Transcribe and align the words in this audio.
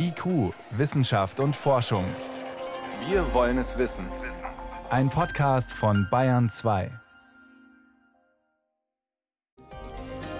IQ, 0.00 0.54
Wissenschaft 0.70 1.40
und 1.40 1.56
Forschung. 1.56 2.04
Wir 3.08 3.34
wollen 3.34 3.58
es 3.58 3.78
wissen. 3.78 4.06
Ein 4.90 5.10
Podcast 5.10 5.72
von 5.72 6.06
Bayern 6.08 6.48
2. 6.48 6.90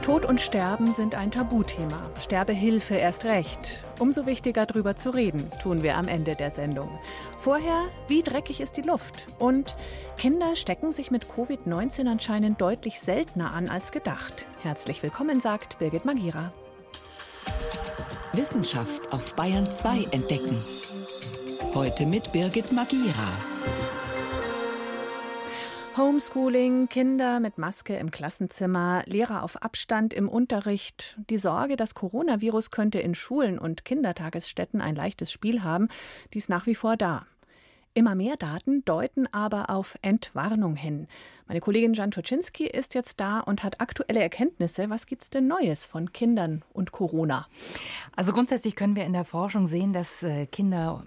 Tod 0.02 0.24
und 0.24 0.40
Sterben 0.40 0.94
sind 0.94 1.16
ein 1.16 1.32
Tabuthema. 1.32 2.00
Sterbehilfe 2.20 2.94
erst 2.94 3.24
recht. 3.24 3.82
Umso 3.98 4.26
wichtiger 4.26 4.64
darüber 4.64 4.94
zu 4.94 5.10
reden, 5.10 5.50
tun 5.60 5.82
wir 5.82 5.96
am 5.96 6.06
Ende 6.06 6.36
der 6.36 6.52
Sendung. 6.52 6.88
Vorher, 7.38 7.82
wie 8.06 8.22
dreckig 8.22 8.60
ist 8.60 8.76
die 8.76 8.82
Luft? 8.82 9.26
Und 9.40 9.76
Kinder 10.16 10.54
stecken 10.54 10.92
sich 10.92 11.10
mit 11.10 11.26
Covid-19 11.26 12.08
anscheinend 12.08 12.60
deutlich 12.60 13.00
seltener 13.00 13.52
an 13.52 13.68
als 13.68 13.90
gedacht. 13.90 14.46
Herzlich 14.62 15.02
willkommen, 15.02 15.40
sagt 15.40 15.80
Birgit 15.80 16.04
Magira. 16.04 16.52
Wissenschaft 18.34 19.10
auf 19.12 19.34
Bayern 19.34 19.70
2 19.70 20.08
entdecken. 20.10 20.56
Heute 21.74 22.04
mit 22.04 22.30
Birgit 22.30 22.72
Magira. 22.72 23.32
Homeschooling, 25.96 26.88
Kinder 26.88 27.40
mit 27.40 27.56
Maske 27.56 27.96
im 27.96 28.10
Klassenzimmer, 28.10 29.02
Lehrer 29.06 29.42
auf 29.42 29.62
Abstand 29.62 30.12
im 30.12 30.28
Unterricht. 30.28 31.18
Die 31.30 31.38
Sorge, 31.38 31.76
das 31.76 31.94
Coronavirus 31.94 32.70
könnte 32.70 33.00
in 33.00 33.14
Schulen 33.14 33.58
und 33.58 33.86
Kindertagesstätten 33.86 34.80
ein 34.82 34.94
leichtes 34.94 35.32
Spiel 35.32 35.64
haben, 35.64 35.88
die 36.34 36.38
ist 36.38 36.50
nach 36.50 36.66
wie 36.66 36.74
vor 36.74 36.96
da. 36.96 37.26
Immer 37.94 38.14
mehr 38.14 38.36
Daten 38.36 38.84
deuten 38.84 39.26
aber 39.32 39.70
auf 39.70 39.98
Entwarnung 40.02 40.76
hin. 40.76 41.08
Meine 41.48 41.60
Kollegin 41.60 41.94
Jan 41.94 42.10
Toczynski 42.10 42.66
ist 42.66 42.94
jetzt 42.94 43.20
da 43.20 43.40
und 43.40 43.64
hat 43.64 43.80
aktuelle 43.80 44.20
Erkenntnisse. 44.20 44.90
Was 44.90 45.06
gibt 45.06 45.22
es 45.22 45.30
denn 45.30 45.46
Neues 45.46 45.84
von 45.84 46.12
Kindern 46.12 46.62
und 46.72 46.92
Corona? 46.92 47.46
Also 48.14 48.32
grundsätzlich 48.32 48.76
können 48.76 48.96
wir 48.96 49.04
in 49.04 49.14
der 49.14 49.24
Forschung 49.24 49.66
sehen, 49.66 49.92
dass 49.92 50.22
äh, 50.22 50.46
Kinder 50.46 51.02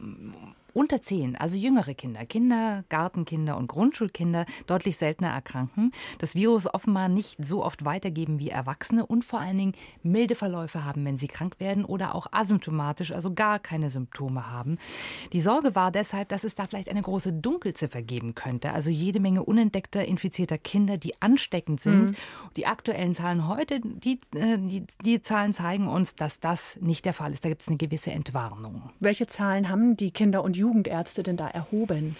unter 0.73 1.01
zehn, 1.01 1.35
also 1.35 1.55
jüngere 1.55 1.93
Kinder, 1.93 2.25
Kinder, 2.25 2.83
Gartenkinder 2.89 3.57
und 3.57 3.67
Grundschulkinder 3.67 4.45
deutlich 4.67 4.97
seltener 4.97 5.29
erkranken, 5.29 5.91
das 6.19 6.35
Virus 6.35 6.71
offenbar 6.71 7.09
nicht 7.09 7.43
so 7.43 7.63
oft 7.63 7.85
weitergeben 7.85 8.39
wie 8.39 8.49
Erwachsene 8.49 9.05
und 9.05 9.25
vor 9.25 9.39
allen 9.39 9.57
Dingen 9.57 9.73
milde 10.03 10.35
Verläufe 10.35 10.85
haben, 10.85 11.05
wenn 11.05 11.17
sie 11.17 11.27
krank 11.27 11.59
werden 11.59 11.85
oder 11.85 12.15
auch 12.15 12.27
asymptomatisch, 12.31 13.11
also 13.11 13.33
gar 13.33 13.59
keine 13.59 13.89
Symptome 13.89 14.49
haben. 14.51 14.77
Die 15.33 15.41
Sorge 15.41 15.75
war 15.75 15.91
deshalb, 15.91 16.29
dass 16.29 16.43
es 16.43 16.55
da 16.55 16.65
vielleicht 16.65 16.89
eine 16.89 17.01
große 17.01 17.33
Dunkelziffer 17.33 18.01
geben 18.01 18.35
könnte, 18.35 18.71
also 18.71 18.89
jede 18.89 19.19
Menge 19.19 19.43
unentdeckter 19.43 20.05
infizierter 20.05 20.57
Kinder, 20.57 20.97
die 20.97 21.21
ansteckend 21.21 21.79
sind. 21.79 22.11
Mhm. 22.11 22.15
Die 22.57 22.65
aktuellen 22.65 23.13
Zahlen 23.13 23.47
heute, 23.47 23.81
die, 23.81 24.19
äh, 24.35 24.57
die, 24.57 24.85
die 25.03 25.21
Zahlen 25.21 25.53
zeigen 25.53 25.87
uns, 25.87 26.15
dass 26.15 26.39
das 26.39 26.77
nicht 26.81 27.05
der 27.05 27.13
Fall 27.13 27.33
ist. 27.33 27.43
Da 27.45 27.49
gibt 27.49 27.61
es 27.61 27.67
eine 27.67 27.77
gewisse 27.77 28.11
Entwarnung. 28.11 28.91
Welche 28.99 29.27
Zahlen 29.27 29.69
haben 29.69 29.97
die 29.97 30.11
Kinder 30.11 30.43
und 30.43 30.57
Jugendärzte 30.61 31.23
denn 31.23 31.37
da 31.37 31.47
erhoben? 31.47 32.15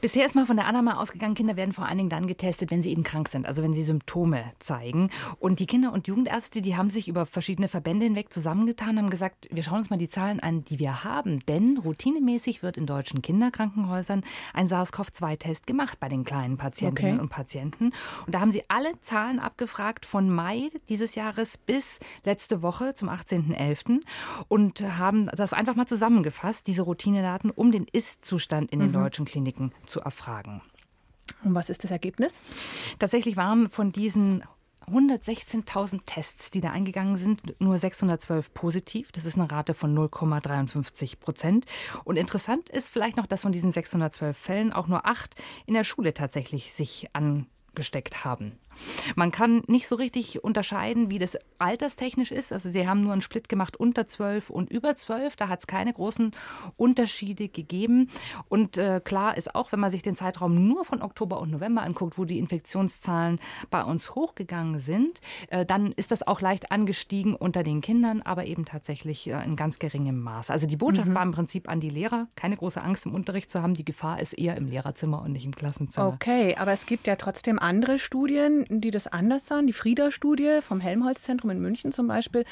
Bisher 0.00 0.24
ist 0.24 0.34
mal 0.34 0.46
von 0.46 0.56
der 0.56 0.66
Annahme 0.66 0.98
ausgegangen, 0.98 1.34
Kinder 1.34 1.56
werden 1.56 1.74
vor 1.74 1.86
allen 1.86 1.98
Dingen 1.98 2.08
dann 2.08 2.26
getestet, 2.26 2.70
wenn 2.70 2.82
sie 2.82 2.90
eben 2.90 3.02
krank 3.02 3.28
sind, 3.28 3.46
also 3.46 3.62
wenn 3.62 3.74
sie 3.74 3.82
Symptome 3.82 4.44
zeigen. 4.60 5.10
Und 5.40 5.58
die 5.58 5.66
Kinder- 5.66 5.92
und 5.92 6.06
Jugendärzte, 6.06 6.62
die 6.62 6.76
haben 6.76 6.88
sich 6.88 7.08
über 7.08 7.26
verschiedene 7.26 7.68
Verbände 7.68 8.06
hinweg 8.06 8.32
zusammengetan, 8.32 8.96
haben 8.96 9.10
gesagt, 9.10 9.48
wir 9.50 9.62
schauen 9.62 9.78
uns 9.78 9.90
mal 9.90 9.98
die 9.98 10.08
Zahlen 10.08 10.40
an, 10.40 10.64
die 10.64 10.78
wir 10.78 11.04
haben. 11.04 11.40
Denn 11.46 11.78
routinemäßig 11.78 12.62
wird 12.62 12.76
in 12.76 12.86
deutschen 12.86 13.22
Kinderkrankenhäusern 13.22 14.22
ein 14.54 14.68
SARS-CoV-2-Test 14.68 15.66
gemacht 15.66 16.00
bei 16.00 16.08
den 16.08 16.24
kleinen 16.24 16.56
Patientinnen 16.56 17.14
okay. 17.14 17.22
und 17.22 17.28
Patienten. 17.28 17.92
Und 18.26 18.34
da 18.34 18.40
haben 18.40 18.52
sie 18.52 18.62
alle 18.68 18.98
Zahlen 19.00 19.38
abgefragt 19.38 20.06
von 20.06 20.30
Mai 20.30 20.70
dieses 20.88 21.14
Jahres 21.14 21.58
bis 21.58 21.98
letzte 22.24 22.62
Woche 22.62 22.94
zum 22.94 23.08
18.11. 23.08 24.00
und 24.48 24.80
haben 24.98 25.28
das 25.36 25.52
einfach 25.52 25.74
mal 25.74 25.86
zusammengefasst, 25.86 26.66
diese 26.66 26.82
Routinedaten, 26.82 27.50
um 27.50 27.70
den 27.70 27.79
den 27.80 27.86
Ist-Zustand 27.92 28.70
in 28.70 28.80
den 28.80 28.88
mhm. 28.88 28.94
deutschen 28.94 29.24
Kliniken 29.24 29.72
zu 29.86 30.00
erfragen. 30.00 30.62
Und 31.44 31.54
was 31.54 31.70
ist 31.70 31.84
das 31.84 31.90
Ergebnis? 31.90 32.34
Tatsächlich 32.98 33.36
waren 33.36 33.70
von 33.70 33.92
diesen 33.92 34.44
116.000 34.86 36.00
Tests, 36.04 36.50
die 36.50 36.60
da 36.60 36.70
eingegangen 36.70 37.16
sind, 37.16 37.60
nur 37.60 37.78
612 37.78 38.52
positiv. 38.52 39.12
Das 39.12 39.24
ist 39.24 39.38
eine 39.38 39.50
Rate 39.50 39.74
von 39.74 39.96
0,53 39.96 41.18
Prozent. 41.18 41.66
Und 42.04 42.16
interessant 42.16 42.68
ist 42.68 42.90
vielleicht 42.90 43.16
noch, 43.16 43.26
dass 43.26 43.42
von 43.42 43.52
diesen 43.52 43.72
612 43.72 44.36
Fällen 44.36 44.72
auch 44.72 44.88
nur 44.88 45.06
acht 45.06 45.36
in 45.66 45.74
der 45.74 45.84
Schule 45.84 46.12
tatsächlich 46.12 46.72
sich 46.72 47.08
an 47.12 47.46
gesteckt 47.74 48.24
haben. 48.24 48.58
Man 49.14 49.30
kann 49.30 49.62
nicht 49.68 49.86
so 49.86 49.94
richtig 49.94 50.42
unterscheiden, 50.42 51.10
wie 51.10 51.18
das 51.18 51.38
alterstechnisch 51.60 52.32
ist. 52.32 52.52
Also 52.52 52.70
sie 52.70 52.88
haben 52.88 53.00
nur 53.00 53.12
einen 53.12 53.22
Split 53.22 53.48
gemacht 53.48 53.76
unter 53.76 54.06
12 54.06 54.50
und 54.50 54.70
über 54.70 54.96
12. 54.96 55.36
Da 55.36 55.48
hat 55.48 55.60
es 55.60 55.66
keine 55.66 55.92
großen 55.92 56.32
Unterschiede 56.76 57.48
gegeben. 57.48 58.10
Und 58.48 58.78
äh, 58.78 59.00
klar 59.02 59.36
ist 59.36 59.54
auch, 59.54 59.72
wenn 59.72 59.80
man 59.80 59.90
sich 59.90 60.02
den 60.02 60.14
Zeitraum 60.14 60.66
nur 60.66 60.84
von 60.84 61.02
Oktober 61.02 61.40
und 61.40 61.50
November 61.50 61.82
anguckt, 61.82 62.18
wo 62.18 62.24
die 62.24 62.38
Infektionszahlen 62.38 63.38
bei 63.70 63.82
uns 63.84 64.14
hochgegangen 64.14 64.78
sind, 64.78 65.20
äh, 65.48 65.66
dann 65.66 65.92
ist 65.92 66.10
das 66.10 66.26
auch 66.26 66.40
leicht 66.40 66.72
angestiegen 66.72 67.34
unter 67.34 67.62
den 67.62 67.80
Kindern, 67.80 68.22
aber 68.22 68.46
eben 68.46 68.64
tatsächlich 68.64 69.28
äh, 69.28 69.44
in 69.44 69.56
ganz 69.56 69.78
geringem 69.78 70.20
Maß. 70.20 70.50
Also 70.50 70.66
die 70.66 70.76
Botschaft 70.76 71.08
mhm. 71.08 71.14
war 71.14 71.22
im 71.22 71.32
Prinzip 71.32 71.68
an 71.68 71.80
die 71.80 71.90
Lehrer, 71.90 72.26
keine 72.36 72.56
große 72.56 72.82
Angst 72.82 73.06
im 73.06 73.14
Unterricht 73.14 73.50
zu 73.50 73.62
haben. 73.62 73.74
Die 73.74 73.84
Gefahr 73.84 74.20
ist 74.20 74.32
eher 74.32 74.56
im 74.56 74.66
Lehrerzimmer 74.66 75.22
und 75.22 75.32
nicht 75.32 75.44
im 75.44 75.54
Klassenzimmer. 75.54 76.08
Okay, 76.08 76.56
aber 76.56 76.72
es 76.72 76.86
gibt 76.86 77.06
ja 77.06 77.16
trotzdem 77.16 77.58
andere 77.58 77.98
Studien, 77.98 78.64
die 78.68 78.90
das 78.90 79.06
anders 79.06 79.46
sahen. 79.46 79.66
Die 79.66 79.72
Frieda-Studie 79.72 80.60
vom 80.62 80.80
Helmholtz-Zentrum 80.80 81.49
in 81.50 81.60
München 81.60 81.92
zum 81.92 82.06
Beispiel, 82.06 82.44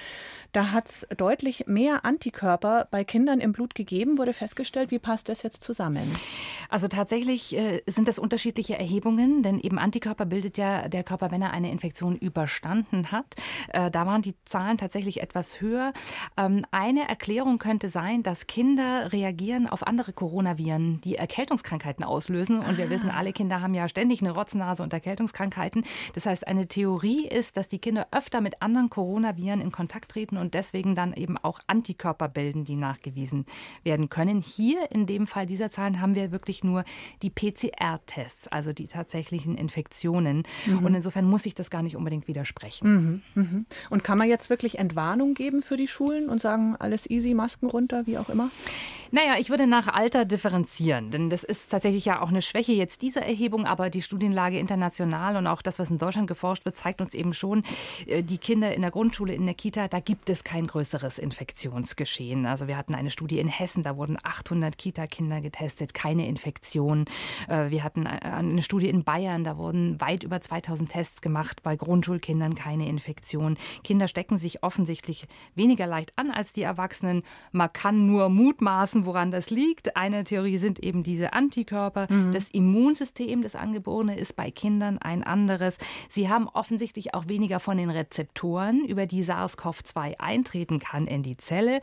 da 0.52 0.72
hat 0.72 0.88
es 0.88 1.06
deutlich 1.16 1.66
mehr 1.66 2.04
Antikörper 2.04 2.88
bei 2.90 3.04
Kindern 3.04 3.40
im 3.40 3.52
Blut 3.52 3.74
gegeben, 3.74 4.18
wurde 4.18 4.32
festgestellt. 4.32 4.90
Wie 4.90 4.98
passt 4.98 5.28
das 5.28 5.42
jetzt 5.42 5.62
zusammen? 5.62 6.14
Also 6.68 6.88
tatsächlich 6.88 7.56
äh, 7.56 7.82
sind 7.86 8.08
das 8.08 8.18
unterschiedliche 8.18 8.78
Erhebungen, 8.78 9.42
denn 9.42 9.58
eben 9.58 9.78
Antikörper 9.78 10.26
bildet 10.26 10.58
ja 10.58 10.88
der 10.88 11.04
Körper, 11.04 11.30
wenn 11.30 11.42
er 11.42 11.52
eine 11.52 11.70
Infektion 11.70 12.16
überstanden 12.16 13.10
hat. 13.12 13.36
Äh, 13.72 13.90
da 13.90 14.06
waren 14.06 14.22
die 14.22 14.34
Zahlen 14.44 14.78
tatsächlich 14.78 15.22
etwas 15.22 15.60
höher. 15.60 15.92
Ähm, 16.36 16.64
eine 16.70 17.08
Erklärung 17.08 17.58
könnte 17.58 17.88
sein, 17.88 18.22
dass 18.22 18.46
Kinder 18.46 19.12
reagieren 19.12 19.66
auf 19.66 19.86
andere 19.86 20.12
Coronaviren, 20.12 21.00
die 21.02 21.16
Erkältungskrankheiten 21.16 22.04
auslösen. 22.04 22.60
Und 22.60 22.78
wir 22.78 22.86
ah. 22.86 22.90
wissen, 22.90 23.10
alle 23.10 23.32
Kinder 23.32 23.60
haben 23.60 23.74
ja 23.74 23.88
ständig 23.88 24.20
eine 24.20 24.32
Rotznase 24.32 24.82
und 24.82 24.92
Erkältungskrankheiten. 24.92 25.84
Das 26.14 26.26
heißt, 26.26 26.46
eine 26.46 26.66
Theorie 26.68 27.26
ist, 27.26 27.56
dass 27.56 27.68
die 27.68 27.78
Kinder 27.78 28.08
öfter 28.10 28.40
mit 28.40 28.62
anderen 28.62 28.87
Coronaviren 28.90 29.60
in 29.60 29.72
Kontakt 29.72 30.10
treten 30.10 30.36
und 30.36 30.54
deswegen 30.54 30.94
dann 30.94 31.12
eben 31.12 31.36
auch 31.38 31.60
Antikörper 31.66 32.28
bilden, 32.28 32.64
die 32.64 32.76
nachgewiesen 32.76 33.46
werden 33.84 34.08
können. 34.08 34.40
Hier 34.40 34.90
in 34.90 35.06
dem 35.06 35.26
Fall 35.26 35.46
dieser 35.46 35.70
Zahlen 35.70 36.00
haben 36.00 36.14
wir 36.14 36.32
wirklich 36.32 36.64
nur 36.64 36.84
die 37.22 37.30
PCR-Tests, 37.30 38.48
also 38.48 38.72
die 38.72 38.86
tatsächlichen 38.86 39.56
Infektionen. 39.56 40.44
Mhm. 40.66 40.84
Und 40.84 40.94
insofern 40.94 41.24
muss 41.24 41.46
ich 41.46 41.54
das 41.54 41.70
gar 41.70 41.82
nicht 41.82 41.96
unbedingt 41.96 42.28
widersprechen. 42.28 43.22
Mhm. 43.34 43.42
Mhm. 43.42 43.66
Und 43.90 44.04
kann 44.04 44.18
man 44.18 44.28
jetzt 44.28 44.50
wirklich 44.50 44.78
Entwarnung 44.78 45.34
geben 45.34 45.62
für 45.62 45.76
die 45.76 45.88
Schulen 45.88 46.28
und 46.28 46.40
sagen, 46.40 46.76
alles 46.78 47.08
easy, 47.08 47.34
Masken 47.34 47.66
runter, 47.66 48.06
wie 48.06 48.18
auch 48.18 48.28
immer? 48.28 48.50
Naja, 49.10 49.36
ich 49.38 49.48
würde 49.48 49.66
nach 49.66 49.86
Alter 49.88 50.26
differenzieren, 50.26 51.10
denn 51.10 51.30
das 51.30 51.42
ist 51.42 51.70
tatsächlich 51.70 52.04
ja 52.04 52.20
auch 52.20 52.28
eine 52.28 52.42
Schwäche 52.42 52.72
jetzt 52.72 53.00
dieser 53.00 53.22
Erhebung, 53.22 53.64
aber 53.64 53.88
die 53.88 54.02
Studienlage 54.02 54.58
international 54.58 55.36
und 55.36 55.46
auch 55.46 55.62
das, 55.62 55.78
was 55.78 55.90
in 55.90 55.96
Deutschland 55.96 56.26
geforscht 56.26 56.66
wird, 56.66 56.76
zeigt 56.76 57.00
uns 57.00 57.14
eben 57.14 57.32
schon, 57.32 57.62
äh, 58.06 58.22
die 58.22 58.38
Kinder 58.38 58.74
in 58.74 58.82
der 58.82 58.90
Grundschule, 58.90 59.32
in 59.32 59.46
der 59.46 59.54
Kita, 59.54 59.88
da 59.88 60.00
gibt 60.00 60.28
es 60.28 60.44
kein 60.44 60.66
größeres 60.66 61.18
Infektionsgeschehen. 61.18 62.44
Also 62.44 62.68
wir 62.68 62.76
hatten 62.76 62.94
eine 62.94 63.10
Studie 63.10 63.38
in 63.38 63.48
Hessen, 63.48 63.82
da 63.82 63.96
wurden 63.96 64.18
800 64.22 64.76
Kita-Kinder 64.76 65.40
getestet, 65.40 65.94
keine 65.94 66.26
Infektion. 66.26 67.06
Äh, 67.48 67.70
wir 67.70 67.84
hatten 67.84 68.06
eine 68.06 68.62
Studie 68.62 68.88
in 68.88 69.04
Bayern, 69.04 69.42
da 69.42 69.56
wurden 69.56 70.00
weit 70.00 70.22
über 70.22 70.40
2000 70.40 70.90
Tests 70.90 71.20
gemacht, 71.22 71.62
bei 71.62 71.76
Grundschulkindern 71.76 72.54
keine 72.54 72.88
Infektion. 72.88 73.56
Kinder 73.84 74.06
stecken 74.06 74.38
sich 74.38 74.62
offensichtlich 74.62 75.26
weniger 75.54 75.86
leicht 75.86 76.12
an 76.16 76.30
als 76.30 76.52
die 76.52 76.62
Erwachsenen. 76.62 77.22
Man 77.52 77.72
kann 77.72 78.06
nur 78.06 78.28
mutmaßen, 78.28 78.97
wissen, 78.98 79.06
woran 79.06 79.30
das 79.30 79.50
liegt. 79.50 79.96
Eine 79.96 80.24
Theorie 80.24 80.58
sind 80.58 80.80
eben 80.80 81.02
diese 81.02 81.32
Antikörper. 81.32 82.06
Mhm. 82.10 82.32
Das 82.32 82.50
Immunsystem 82.50 83.42
des 83.42 83.54
Angeborenen 83.54 84.16
ist 84.16 84.36
bei 84.36 84.50
Kindern 84.50 84.98
ein 84.98 85.22
anderes. 85.22 85.78
Sie 86.08 86.28
haben 86.28 86.48
offensichtlich 86.48 87.14
auch 87.14 87.28
weniger 87.28 87.60
von 87.60 87.76
den 87.76 87.90
Rezeptoren, 87.90 88.84
über 88.84 89.06
die 89.06 89.22
SARS-CoV-2 89.24 90.18
eintreten 90.18 90.78
kann 90.78 91.06
in 91.06 91.22
die 91.22 91.36
Zelle. 91.36 91.80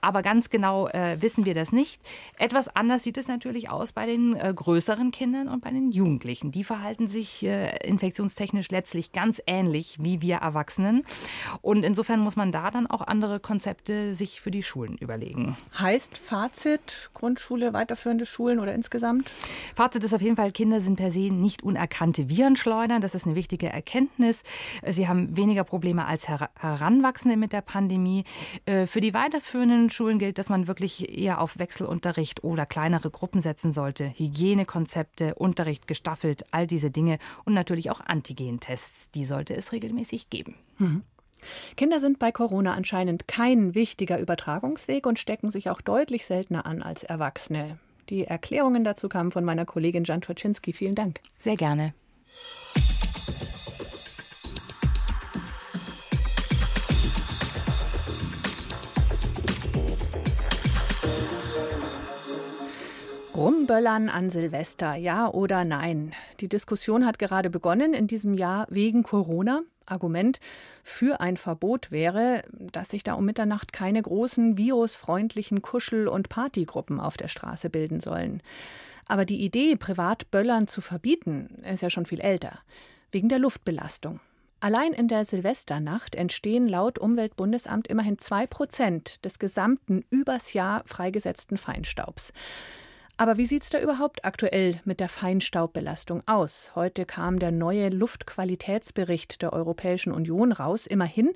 Aber 0.00 0.22
ganz 0.22 0.50
genau 0.50 0.88
äh, 0.88 1.20
wissen 1.20 1.44
wir 1.44 1.54
das 1.54 1.72
nicht. 1.72 2.00
Etwas 2.38 2.68
anders 2.68 3.02
sieht 3.02 3.18
es 3.18 3.28
natürlich 3.28 3.70
aus 3.70 3.92
bei 3.92 4.06
den 4.06 4.34
äh, 4.34 4.52
größeren 4.54 5.10
Kindern 5.10 5.48
und 5.48 5.62
bei 5.62 5.70
den 5.70 5.90
Jugendlichen. 5.90 6.50
Die 6.50 6.64
verhalten 6.64 7.08
sich 7.08 7.44
äh, 7.44 7.76
infektionstechnisch 7.86 8.70
letztlich 8.70 9.12
ganz 9.12 9.40
ähnlich 9.46 9.96
wie 10.00 10.20
wir 10.20 10.36
Erwachsenen. 10.36 11.04
Und 11.62 11.84
insofern 11.84 12.20
muss 12.20 12.36
man 12.36 12.52
da 12.52 12.70
dann 12.70 12.86
auch 12.86 13.02
andere 13.02 13.40
Konzepte 13.40 14.14
sich 14.14 14.40
für 14.40 14.50
die 14.50 14.62
Schulen 14.62 14.96
überlegen. 14.98 15.56
Heißt 15.78 16.18
Fazit, 16.18 16.57
Fazit, 16.58 17.10
Grundschule, 17.14 17.72
weiterführende 17.72 18.26
Schulen 18.26 18.58
oder 18.58 18.74
insgesamt? 18.74 19.30
Fazit 19.76 20.02
ist 20.02 20.12
auf 20.12 20.20
jeden 20.20 20.34
Fall, 20.34 20.50
Kinder 20.50 20.80
sind 20.80 20.96
per 20.96 21.12
se 21.12 21.30
nicht 21.32 21.62
unerkannte 21.62 22.28
Virenschleudern. 22.28 23.00
Das 23.00 23.14
ist 23.14 23.26
eine 23.26 23.36
wichtige 23.36 23.68
Erkenntnis. 23.68 24.42
Sie 24.84 25.06
haben 25.06 25.36
weniger 25.36 25.62
Probleme 25.62 26.06
als 26.06 26.28
Her 26.28 26.50
Heranwachsende 26.58 27.36
mit 27.36 27.52
der 27.52 27.60
Pandemie. 27.60 28.24
Äh, 28.66 28.86
für 28.86 29.00
die 29.00 29.14
weiterführenden 29.14 29.88
Schulen 29.88 30.18
gilt, 30.18 30.38
dass 30.38 30.48
man 30.48 30.66
wirklich 30.66 31.16
eher 31.16 31.40
auf 31.40 31.60
Wechselunterricht 31.60 32.42
oder 32.42 32.66
kleinere 32.66 33.10
Gruppen 33.10 33.40
setzen 33.40 33.70
sollte. 33.70 34.12
Hygienekonzepte, 34.16 35.36
Unterricht 35.36 35.86
gestaffelt, 35.86 36.44
all 36.50 36.66
diese 36.66 36.90
Dinge 36.90 37.18
und 37.44 37.54
natürlich 37.54 37.88
auch 37.92 38.00
Antigentests. 38.00 39.12
Die 39.12 39.24
sollte 39.24 39.54
es 39.54 39.70
regelmäßig 39.70 40.28
geben. 40.28 40.56
Mhm. 40.78 41.04
Kinder 41.76 42.00
sind 42.00 42.18
bei 42.18 42.32
Corona 42.32 42.74
anscheinend 42.74 43.28
kein 43.28 43.74
wichtiger 43.74 44.18
Übertragungsweg 44.18 45.06
und 45.06 45.18
stecken 45.18 45.50
sich 45.50 45.70
auch 45.70 45.80
deutlich 45.80 46.26
seltener 46.26 46.66
an 46.66 46.82
als 46.82 47.04
Erwachsene. 47.04 47.78
Die 48.08 48.24
Erklärungen 48.24 48.84
dazu 48.84 49.08
kamen 49.08 49.30
von 49.30 49.44
meiner 49.44 49.66
Kollegin 49.66 50.04
Jan 50.04 50.20
Troczynski. 50.20 50.72
Vielen 50.72 50.94
Dank. 50.94 51.20
Sehr 51.38 51.56
gerne. 51.56 51.92
Rumböllern 63.38 64.08
an 64.08 64.30
Silvester, 64.30 64.96
ja 64.96 65.28
oder 65.28 65.64
nein? 65.64 66.12
Die 66.40 66.48
Diskussion 66.48 67.06
hat 67.06 67.20
gerade 67.20 67.50
begonnen 67.50 67.94
in 67.94 68.08
diesem 68.08 68.34
Jahr 68.34 68.66
wegen 68.68 69.04
Corona. 69.04 69.62
Argument 69.90 70.40
für 70.82 71.20
ein 71.20 71.36
Verbot 71.36 71.90
wäre, 71.90 72.42
dass 72.52 72.90
sich 72.90 73.02
da 73.02 73.14
um 73.14 73.24
Mitternacht 73.24 73.72
keine 73.72 74.02
großen 74.02 74.56
virusfreundlichen 74.56 75.62
Kuschel- 75.62 76.08
und 76.08 76.28
Partygruppen 76.28 77.00
auf 77.00 77.16
der 77.16 77.28
Straße 77.28 77.70
bilden 77.70 78.00
sollen. 78.00 78.42
Aber 79.06 79.24
die 79.24 79.42
Idee, 79.42 79.76
Privatböllern 79.76 80.68
zu 80.68 80.80
verbieten, 80.80 81.62
ist 81.64 81.82
ja 81.82 81.90
schon 81.90 82.06
viel 82.06 82.20
älter. 82.20 82.60
Wegen 83.10 83.28
der 83.28 83.38
Luftbelastung. 83.38 84.20
Allein 84.60 84.92
in 84.92 85.06
der 85.06 85.24
Silvesternacht 85.24 86.16
entstehen 86.16 86.68
laut 86.68 86.98
Umweltbundesamt 86.98 87.86
immerhin 87.86 88.18
zwei 88.18 88.46
Prozent 88.46 89.24
des 89.24 89.38
gesamten 89.38 90.04
übers 90.10 90.52
Jahr 90.52 90.82
freigesetzten 90.84 91.56
Feinstaubs. 91.56 92.32
Aber 93.20 93.36
wie 93.36 93.46
sieht 93.46 93.64
es 93.64 93.70
da 93.70 93.80
überhaupt 93.80 94.24
aktuell 94.24 94.80
mit 94.84 95.00
der 95.00 95.08
Feinstaubbelastung 95.08 96.22
aus? 96.26 96.70
Heute 96.76 97.04
kam 97.04 97.40
der 97.40 97.50
neue 97.50 97.88
Luftqualitätsbericht 97.88 99.42
der 99.42 99.52
Europäischen 99.52 100.12
Union 100.12 100.52
raus. 100.52 100.86
Immerhin, 100.86 101.32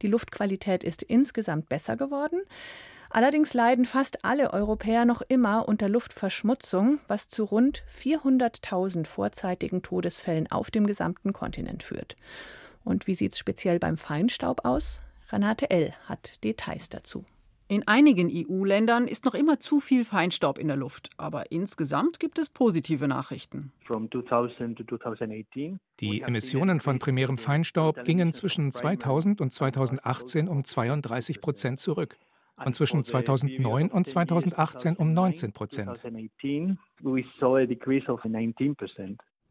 die 0.00 0.06
Luftqualität 0.06 0.82
ist 0.82 1.02
insgesamt 1.02 1.68
besser 1.68 1.98
geworden. 1.98 2.40
Allerdings 3.10 3.52
leiden 3.52 3.84
fast 3.84 4.24
alle 4.24 4.54
Europäer 4.54 5.04
noch 5.04 5.20
immer 5.20 5.68
unter 5.68 5.90
Luftverschmutzung, 5.90 7.00
was 7.06 7.28
zu 7.28 7.44
rund 7.44 7.84
400.000 7.94 9.06
vorzeitigen 9.06 9.82
Todesfällen 9.82 10.50
auf 10.50 10.70
dem 10.70 10.86
gesamten 10.86 11.34
Kontinent 11.34 11.82
führt. 11.82 12.16
Und 12.82 13.06
wie 13.06 13.14
sieht 13.14 13.34
es 13.34 13.38
speziell 13.38 13.78
beim 13.78 13.98
Feinstaub 13.98 14.64
aus? 14.64 15.02
Renate 15.30 15.68
L. 15.68 15.92
hat 16.06 16.42
Details 16.44 16.88
dazu. 16.88 17.26
In 17.68 17.88
einigen 17.88 18.30
EU-Ländern 18.32 19.08
ist 19.08 19.24
noch 19.24 19.34
immer 19.34 19.58
zu 19.58 19.80
viel 19.80 20.04
Feinstaub 20.04 20.56
in 20.58 20.68
der 20.68 20.76
Luft, 20.76 21.10
aber 21.16 21.50
insgesamt 21.50 22.20
gibt 22.20 22.38
es 22.38 22.48
positive 22.48 23.08
Nachrichten. 23.08 23.72
Die 26.00 26.20
Emissionen 26.20 26.78
von 26.80 27.00
primärem 27.00 27.38
Feinstaub 27.38 28.04
gingen 28.04 28.32
zwischen 28.32 28.70
2000 28.70 29.40
und 29.40 29.52
2018 29.52 30.46
um 30.46 30.62
32 30.62 31.40
Prozent 31.40 31.80
zurück 31.80 32.16
und 32.64 32.72
zwischen 32.76 33.02
2009 33.02 33.90
und 33.90 34.06
2018 34.06 34.96
um 34.96 35.12
19 35.12 35.52
Prozent. 35.52 36.00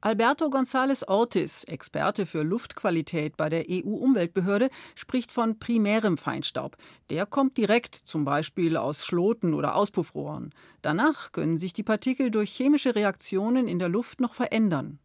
Alberto 0.05 0.51
González 0.51 1.03
Ortiz, 1.07 1.63
Experte 1.63 2.27
für 2.27 2.43
Luftqualität 2.43 3.37
bei 3.37 3.49
der 3.49 3.65
EU-Umweltbehörde, 3.67 4.69
spricht 4.93 5.31
von 5.31 5.57
primärem 5.57 6.19
Feinstaub. 6.19 6.77
Der 7.09 7.25
kommt 7.25 7.57
direkt 7.57 7.95
zum 7.95 8.23
Beispiel 8.23 8.77
aus 8.77 9.03
Schloten 9.03 9.55
oder 9.55 9.75
Auspuffrohren. 9.75 10.53
Danach 10.83 11.31
können 11.31 11.57
sich 11.57 11.73
die 11.73 11.81
Partikel 11.81 12.29
durch 12.29 12.51
chemische 12.51 12.93
Reaktionen 12.93 13.67
in 13.67 13.79
der 13.79 13.89
Luft 13.89 14.21
noch 14.21 14.35
verändern. 14.35 14.99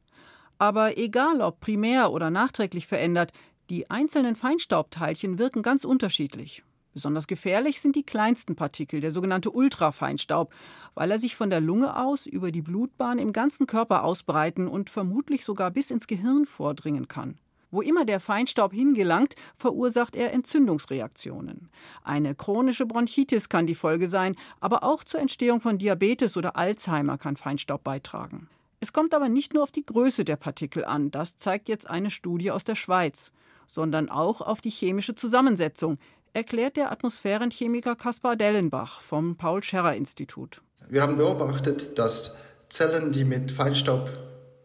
Aber 0.58 0.98
egal 0.98 1.40
ob 1.40 1.60
primär 1.60 2.12
oder 2.12 2.28
nachträglich 2.28 2.86
verändert, 2.86 3.32
die 3.70 3.90
einzelnen 3.90 4.36
Feinstaubteilchen 4.36 5.38
wirken 5.38 5.62
ganz 5.62 5.86
unterschiedlich. 5.86 6.62
Besonders 6.92 7.28
gefährlich 7.28 7.80
sind 7.80 7.94
die 7.94 8.02
kleinsten 8.02 8.56
Partikel, 8.56 9.00
der 9.00 9.12
sogenannte 9.12 9.50
Ultrafeinstaub, 9.50 10.52
weil 10.94 11.10
er 11.10 11.18
sich 11.18 11.36
von 11.36 11.50
der 11.50 11.60
Lunge 11.60 11.96
aus 11.96 12.26
über 12.26 12.50
die 12.50 12.62
Blutbahn 12.62 13.18
im 13.18 13.32
ganzen 13.32 13.66
Körper 13.66 14.02
ausbreiten 14.02 14.66
und 14.66 14.90
vermutlich 14.90 15.44
sogar 15.44 15.70
bis 15.70 15.90
ins 15.90 16.08
Gehirn 16.08 16.46
vordringen 16.46 17.06
kann. 17.06 17.38
Wo 17.70 17.82
immer 17.82 18.04
der 18.04 18.18
Feinstaub 18.18 18.72
hingelangt, 18.72 19.36
verursacht 19.54 20.16
er 20.16 20.32
Entzündungsreaktionen. 20.32 21.68
Eine 22.02 22.34
chronische 22.34 22.84
Bronchitis 22.86 23.48
kann 23.48 23.68
die 23.68 23.76
Folge 23.76 24.08
sein, 24.08 24.34
aber 24.58 24.82
auch 24.82 25.04
zur 25.04 25.20
Entstehung 25.20 25.60
von 25.60 25.78
Diabetes 25.78 26.36
oder 26.36 26.56
Alzheimer 26.56 27.16
kann 27.16 27.36
Feinstaub 27.36 27.84
beitragen. 27.84 28.48
Es 28.80 28.92
kommt 28.92 29.14
aber 29.14 29.28
nicht 29.28 29.54
nur 29.54 29.62
auf 29.62 29.70
die 29.70 29.86
Größe 29.86 30.24
der 30.24 30.36
Partikel 30.36 30.84
an, 30.84 31.10
das 31.12 31.36
zeigt 31.36 31.68
jetzt 31.68 31.88
eine 31.88 32.10
Studie 32.10 32.50
aus 32.50 32.64
der 32.64 32.74
Schweiz, 32.74 33.30
sondern 33.66 34.08
auch 34.08 34.40
auf 34.40 34.60
die 34.60 34.70
chemische 34.70 35.14
Zusammensetzung, 35.14 35.98
erklärt 36.32 36.76
der 36.76 36.92
Atmosphärenchemiker 36.92 37.96
Kaspar 37.96 38.36
Dellenbach 38.36 39.00
vom 39.00 39.36
Paul-Scherrer-Institut. 39.36 40.62
Wir 40.88 41.02
haben 41.02 41.16
beobachtet, 41.16 41.98
dass 41.98 42.36
Zellen, 42.68 43.12
die 43.12 43.24
mit 43.24 43.50
Feinstaub 43.50 44.10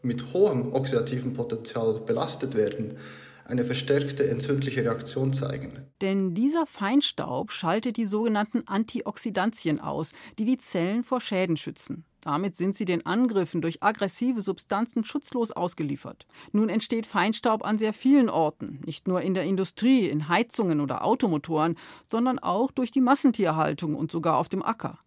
mit 0.02 0.34
hohem 0.34 0.74
oxidativen 0.74 1.34
Potenzial 1.34 2.00
belastet 2.06 2.56
werden, 2.56 2.98
eine 3.46 3.66
verstärkte 3.66 4.28
entzündliche 4.28 4.84
Reaktion 4.84 5.34
zeigen. 5.34 5.86
Denn 6.02 6.34
dieser 6.34 6.66
Feinstaub 6.66 7.52
schaltet 7.52 7.98
die 7.98 8.06
sogenannten 8.06 8.68
Antioxidantien 8.68 9.80
aus, 9.80 10.14
die 10.40 10.46
die 10.46 10.58
Zellen 10.58 11.04
vor 11.04 11.22
Schäden 11.22 11.58
schützen. 11.58 12.06
Damit 12.26 12.56
sind 12.56 12.76
sie 12.76 12.86
den 12.86 13.06
Angriffen 13.06 13.62
durch 13.62 13.84
aggressive 13.84 14.42
Substanzen 14.42 15.04
schutzlos 15.04 15.52
ausgeliefert. 15.52 16.26
Nun 16.52 16.70
entsteht 16.70 17.06
Feinstaub 17.06 17.64
an 17.64 17.78
sehr 17.78 17.94
vielen 17.94 18.32
Orten, 18.32 18.80
nicht 18.84 19.08
nur 19.08 19.22
in 19.22 19.36
der 19.36 19.44
Industrie, 19.44 20.08
in 20.08 20.28
Heizungen 20.28 20.82
oder 20.82 21.06
Automotoren, 21.06 21.76
sondern 22.10 22.40
auch 22.40 22.72
durch 22.72 22.90
die 22.90 23.00
Massentierhaltung 23.00 23.94
und 23.94 24.12
sogar 24.12 24.38
auf 24.38 24.50
dem 24.50 24.64
Acker. 24.64 24.98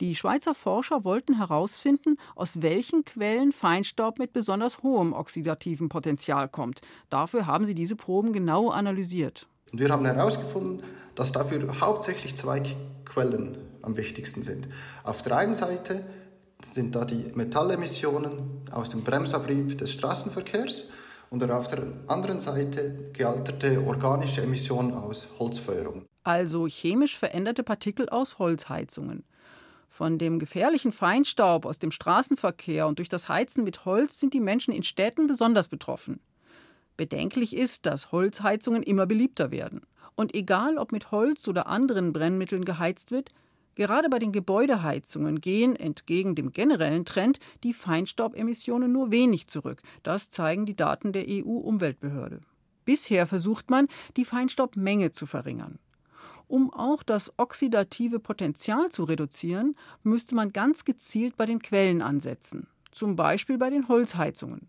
Die 0.00 0.14
Schweizer 0.14 0.54
Forscher 0.54 1.02
wollten 1.02 1.36
herausfinden, 1.36 2.16
aus 2.36 2.62
welchen 2.62 3.04
Quellen 3.04 3.50
Feinstaub 3.50 4.20
mit 4.20 4.32
besonders 4.32 4.84
hohem 4.84 5.14
oxidativen 5.14 5.88
Potenzial 5.88 6.48
kommt. 6.48 6.80
Dafür 7.10 7.48
haben 7.48 7.66
sie 7.66 7.74
diese 7.74 7.96
Proben 7.96 8.32
genau 8.32 8.70
analysiert. 8.70 9.48
Und 9.72 9.80
wir 9.80 9.88
haben 9.88 10.04
herausgefunden, 10.04 10.84
dass 11.16 11.32
dafür 11.32 11.80
hauptsächlich 11.80 12.36
zwei 12.36 12.62
Quellen 13.04 13.58
am 13.82 13.96
wichtigsten 13.96 14.42
sind. 14.42 14.68
Auf 15.02 15.22
der 15.22 15.36
einen 15.36 15.56
Seite 15.56 16.04
sind 16.64 16.94
da 16.94 17.04
die 17.04 17.30
Metallemissionen 17.34 18.62
aus 18.70 18.88
dem 18.88 19.02
Bremsabrieb 19.02 19.78
des 19.78 19.92
Straßenverkehrs 19.92 20.90
und 21.30 21.50
auf 21.50 21.68
der 21.68 21.84
anderen 22.08 22.40
Seite 22.40 23.10
gealterte 23.12 23.82
organische 23.86 24.42
Emissionen 24.42 24.92
aus 24.92 25.28
Holzfeuerung. 25.38 26.04
Also 26.24 26.66
chemisch 26.66 27.18
veränderte 27.18 27.62
Partikel 27.62 28.08
aus 28.08 28.38
Holzheizungen. 28.38 29.24
Von 29.88 30.18
dem 30.18 30.38
gefährlichen 30.38 30.92
Feinstaub 30.92 31.66
aus 31.66 31.78
dem 31.78 31.90
Straßenverkehr 31.90 32.86
und 32.86 32.98
durch 32.98 33.08
das 33.08 33.28
Heizen 33.28 33.64
mit 33.64 33.84
Holz 33.84 34.20
sind 34.20 34.32
die 34.32 34.40
Menschen 34.40 34.72
in 34.72 34.82
Städten 34.82 35.26
besonders 35.26 35.68
betroffen. 35.68 36.20
Bedenklich 36.96 37.56
ist, 37.56 37.86
dass 37.86 38.12
Holzheizungen 38.12 38.82
immer 38.82 39.06
beliebter 39.06 39.50
werden. 39.50 39.82
Und 40.14 40.34
egal, 40.34 40.78
ob 40.78 40.92
mit 40.92 41.10
Holz 41.10 41.48
oder 41.48 41.66
anderen 41.66 42.12
Brennmitteln 42.12 42.64
geheizt 42.64 43.10
wird, 43.10 43.30
Gerade 43.74 44.08
bei 44.08 44.18
den 44.18 44.32
Gebäudeheizungen 44.32 45.40
gehen, 45.40 45.76
entgegen 45.76 46.34
dem 46.34 46.52
generellen 46.52 47.04
Trend, 47.04 47.38
die 47.62 47.72
Feinstaubemissionen 47.72 48.92
nur 48.92 49.10
wenig 49.10 49.48
zurück. 49.48 49.82
Das 50.02 50.30
zeigen 50.30 50.66
die 50.66 50.76
Daten 50.76 51.12
der 51.12 51.24
EU-Umweltbehörde. 51.26 52.40
Bisher 52.84 53.26
versucht 53.26 53.70
man, 53.70 53.88
die 54.16 54.24
Feinstaubmenge 54.24 55.12
zu 55.12 55.26
verringern. 55.26 55.78
Um 56.48 56.72
auch 56.72 57.02
das 57.02 57.32
oxidative 57.38 58.18
Potenzial 58.18 58.90
zu 58.90 59.04
reduzieren, 59.04 59.74
müsste 60.02 60.34
man 60.34 60.52
ganz 60.52 60.84
gezielt 60.84 61.36
bei 61.36 61.46
den 61.46 61.62
Quellen 61.62 62.02
ansetzen, 62.02 62.66
zum 62.90 63.16
Beispiel 63.16 63.56
bei 63.56 63.70
den 63.70 63.88
Holzheizungen. 63.88 64.68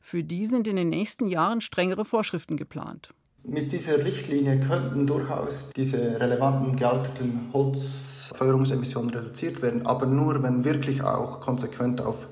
Für 0.00 0.22
die 0.22 0.46
sind 0.46 0.68
in 0.68 0.76
den 0.76 0.90
nächsten 0.90 1.26
Jahren 1.26 1.60
strengere 1.60 2.04
Vorschriften 2.04 2.56
geplant. 2.56 3.14
Mit 3.46 3.72
dieser 3.72 4.02
Richtlinie 4.02 4.58
könnten 4.58 5.06
durchaus 5.06 5.70
diese 5.76 6.18
relevanten 6.18 6.76
gealterten 6.76 7.50
Holzfeuerungsemissionen 7.52 9.10
reduziert 9.10 9.60
werden, 9.60 9.84
aber 9.84 10.06
nur, 10.06 10.42
wenn 10.42 10.64
wirklich 10.64 11.02
auch 11.02 11.40
konsequent 11.40 12.00
auf 12.00 12.26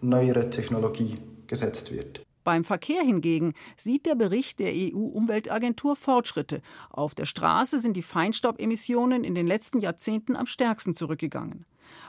neuere 0.00 0.50
Technologie 0.50 1.18
gesetzt 1.46 1.92
wird. 1.92 2.26
Beim 2.42 2.64
Verkehr 2.64 3.02
hingegen 3.02 3.54
sieht 3.76 4.06
der 4.06 4.16
Bericht 4.16 4.58
der 4.58 4.72
EU-Umweltagentur 4.74 5.94
Fortschritte. 5.94 6.60
Auf 6.90 7.14
der 7.14 7.26
Straße 7.26 7.78
sind 7.78 7.96
die 7.96 8.02
Feinstaubemissionen 8.02 9.22
in 9.22 9.36
den 9.36 9.46
letzten 9.46 9.78
Jahrzehnten 9.78 10.34
am 10.34 10.46
stärksten 10.46 10.94
zurückgegangen. 10.94 11.64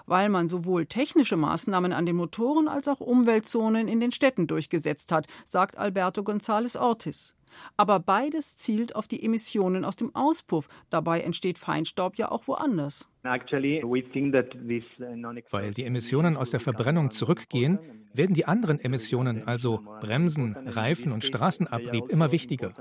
weil 0.08 0.30
man 0.30 0.48
sowohl 0.48 0.88
technische 0.88 1.38
Maßnahmen 1.38 1.94
an 1.94 2.08
den 2.08 2.16
Motoren 2.16 2.68
als 2.68 2.88
auch 2.88 3.00
Umweltzonen 3.00 3.88
in 3.88 4.00
den 4.00 4.12
Städten 4.12 4.48
durchgesetzt 4.48 5.12
hat, 5.12 5.28
sagt 5.46 5.78
Alberto 5.78 6.22
González 6.22 6.80
Ortiz. 6.80 7.37
Aber 7.76 8.00
beides 8.00 8.58
zielt 8.58 8.96
auf 8.96 9.08
die 9.08 9.24
Emissionen 9.24 9.86
aus 9.86 9.96
dem 9.96 10.14
Auspuff. 10.16 10.68
Dabei 10.90 11.22
entsteht 11.22 11.58
Feinstaub 11.58 12.16
ja 12.18 12.32
auch 12.32 12.48
woanders. 12.48 13.10
Uh, 13.26 13.30
weil 15.52 15.74
die 15.74 15.84
Emissionen 15.84 16.38
aus 16.38 16.50
der 16.50 16.60
Verbrennung 16.62 17.12
zurückgehen, 17.12 17.80
werden 18.14 18.34
die 18.34 18.46
anderen 18.46 18.80
Emissionen, 18.80 19.48
also 19.48 19.82
Bremsen, 20.00 20.56
Reifen 20.66 21.12
und 21.12 21.26
Straßenabrieb, 21.26 22.10
immer 22.10 22.32
wichtiger. 22.32 22.74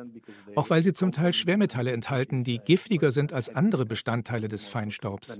Auch 0.55 0.71
weil 0.71 0.83
sie 0.83 0.93
zum 0.93 1.13
Teil 1.13 1.33
Schwermetalle 1.33 1.93
enthalten, 1.93 2.45
die 2.45 2.59
giftiger 2.59 3.11
sind 3.11 3.33
als 3.33 3.55
andere 3.55 3.87
Bestandteile 3.87 4.49
des 4.49 4.69
Feinstaubs. 4.69 5.39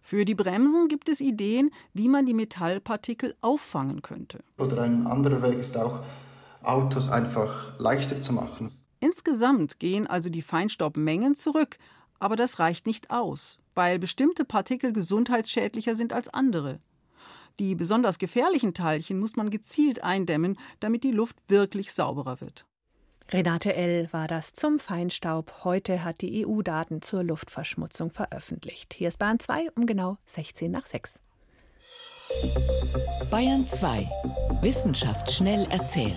Für 0.00 0.24
die 0.24 0.34
Bremsen 0.34 0.88
gibt 0.88 1.08
es 1.08 1.20
Ideen, 1.20 1.70
wie 1.94 2.08
man 2.08 2.26
die 2.26 2.34
Metallpartikel 2.34 3.34
auffangen 3.40 4.02
könnte. 4.02 4.40
Oder 4.58 4.82
ein 4.82 5.06
anderer 5.06 5.42
Weg 5.42 5.58
ist 5.58 5.76
auch, 5.76 6.00
Autos 6.62 7.08
einfach 7.08 7.78
leichter 7.78 8.20
zu 8.20 8.32
machen. 8.32 8.72
Insgesamt 9.00 9.78
gehen 9.78 10.06
also 10.06 10.28
die 10.28 10.42
Feinstaubmengen 10.42 11.34
zurück, 11.34 11.78
aber 12.18 12.36
das 12.36 12.58
reicht 12.58 12.86
nicht 12.86 13.10
aus, 13.10 13.58
weil 13.74 13.98
bestimmte 13.98 14.44
Partikel 14.44 14.92
gesundheitsschädlicher 14.92 15.94
sind 15.94 16.12
als 16.12 16.28
andere. 16.28 16.78
Die 17.60 17.74
besonders 17.74 18.18
gefährlichen 18.18 18.74
Teilchen 18.74 19.18
muss 19.18 19.36
man 19.36 19.50
gezielt 19.50 20.02
eindämmen, 20.02 20.58
damit 20.80 21.04
die 21.04 21.10
Luft 21.10 21.36
wirklich 21.48 21.92
sauberer 21.92 22.40
wird. 22.40 22.66
Renate 23.30 23.74
L. 23.74 24.08
war 24.12 24.26
das 24.26 24.54
zum 24.54 24.78
Feinstaub. 24.78 25.64
Heute 25.64 26.02
hat 26.02 26.22
die 26.22 26.46
EU 26.46 26.62
Daten 26.62 27.02
zur 27.02 27.22
Luftverschmutzung 27.22 28.10
veröffentlicht. 28.10 28.94
Hier 28.94 29.08
ist 29.08 29.18
Bahn 29.18 29.38
2 29.38 29.72
um 29.74 29.86
genau 29.86 30.16
16 30.24 30.70
nach 30.70 30.86
6. 30.86 31.20
Bayern 33.30 33.66
2. 33.66 34.06
Wissenschaft 34.60 35.30
schnell 35.30 35.66
erzählt. 35.70 36.12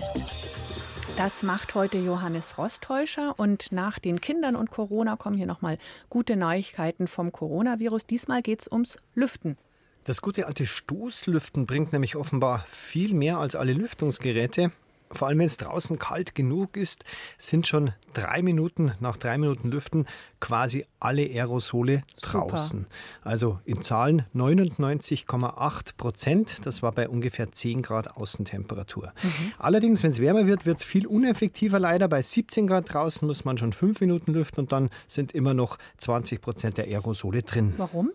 Das 1.16 1.42
macht 1.42 1.74
heute 1.74 1.96
Johannes 1.96 2.58
Rostäuscher 2.58 3.38
und 3.38 3.72
nach 3.72 3.98
den 3.98 4.20
Kindern 4.20 4.54
und 4.54 4.70
Corona 4.70 5.16
kommen 5.16 5.38
hier 5.38 5.46
nochmal 5.46 5.78
gute 6.10 6.36
Neuigkeiten 6.36 7.06
vom 7.06 7.32
Coronavirus. 7.32 8.04
Diesmal 8.04 8.42
geht 8.42 8.60
es 8.60 8.68
ums 8.70 8.98
Lüften. 9.14 9.56
Das 10.04 10.20
gute 10.20 10.46
alte 10.46 10.66
Stoßlüften 10.66 11.64
bringt 11.64 11.92
nämlich 11.92 12.16
offenbar 12.16 12.64
viel 12.68 13.14
mehr 13.14 13.38
als 13.38 13.54
alle 13.54 13.72
Lüftungsgeräte. 13.72 14.72
Vor 15.10 15.28
allem, 15.28 15.38
wenn 15.38 15.46
es 15.46 15.58
draußen 15.58 15.98
kalt 15.98 16.34
genug 16.34 16.76
ist, 16.76 17.04
sind 17.38 17.66
schon 17.66 17.92
drei 18.12 18.42
Minuten 18.42 18.92
nach 19.00 19.16
drei 19.16 19.38
Minuten 19.38 19.70
Lüften 19.70 20.06
quasi 20.42 20.84
alle 20.98 21.22
Aerosole 21.22 22.02
draußen. 22.20 22.80
Super. 22.80 22.90
Also 23.22 23.60
in 23.64 23.80
Zahlen 23.80 24.26
99,8 24.34 25.96
Prozent. 25.96 26.66
Das 26.66 26.82
war 26.82 26.90
bei 26.90 27.08
ungefähr 27.08 27.52
10 27.52 27.80
Grad 27.80 28.16
Außentemperatur. 28.16 29.12
Mhm. 29.22 29.52
Allerdings, 29.58 30.02
wenn 30.02 30.10
es 30.10 30.18
wärmer 30.18 30.46
wird, 30.48 30.66
wird 30.66 30.78
es 30.78 30.84
viel 30.84 31.06
uneffektiver 31.06 31.78
leider. 31.78 32.08
Bei 32.08 32.20
17 32.20 32.66
Grad 32.66 32.92
draußen 32.92 33.26
muss 33.26 33.44
man 33.44 33.56
schon 33.56 33.72
fünf 33.72 34.00
Minuten 34.00 34.32
lüften 34.32 34.60
und 34.60 34.72
dann 34.72 34.90
sind 35.06 35.30
immer 35.32 35.54
noch 35.54 35.78
20 35.98 36.40
Prozent 36.40 36.76
der 36.76 36.86
Aerosole 36.86 37.42
drin. 37.42 37.74
Warum? 37.76 38.10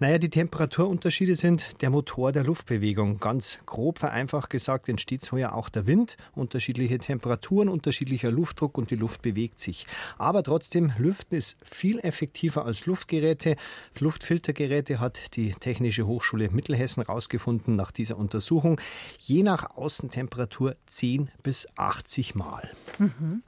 Naja, 0.00 0.18
die 0.18 0.30
Temperaturunterschiede 0.30 1.34
sind 1.34 1.82
der 1.82 1.90
Motor 1.90 2.32
der 2.32 2.44
Luftbewegung. 2.44 3.18
Ganz 3.18 3.58
grob 3.66 3.98
vereinfacht 3.98 4.50
gesagt 4.50 4.88
entsteht 4.88 5.22
so 5.22 5.36
ja 5.36 5.52
auch 5.52 5.68
der 5.68 5.86
Wind, 5.86 6.16
unterschiedliche 6.34 6.98
Temperaturen, 6.98 7.68
unterschiedlicher 7.68 8.30
Luftdruck 8.30 8.78
und 8.78 8.90
die 8.90 8.96
Luft 8.96 9.22
bewegt 9.22 9.60
sich. 9.60 9.86
Aber 10.16 10.42
trotzdem, 10.42 10.92
Lüften 10.98 11.36
ist 11.36 11.57
viel 11.62 11.98
effektiver 12.00 12.64
als 12.64 12.86
Luftgeräte. 12.86 13.56
Luftfiltergeräte 13.98 15.00
hat 15.00 15.36
die 15.36 15.52
Technische 15.52 16.06
Hochschule 16.06 16.50
Mittelhessen 16.50 17.02
herausgefunden 17.04 17.76
nach 17.76 17.90
dieser 17.90 18.16
Untersuchung. 18.16 18.80
Je 19.18 19.42
nach 19.42 19.76
Außentemperatur 19.76 20.76
10 20.86 21.30
bis 21.42 21.68
80 21.76 22.34
Mal. 22.34 22.70
Mhm. 22.98 23.42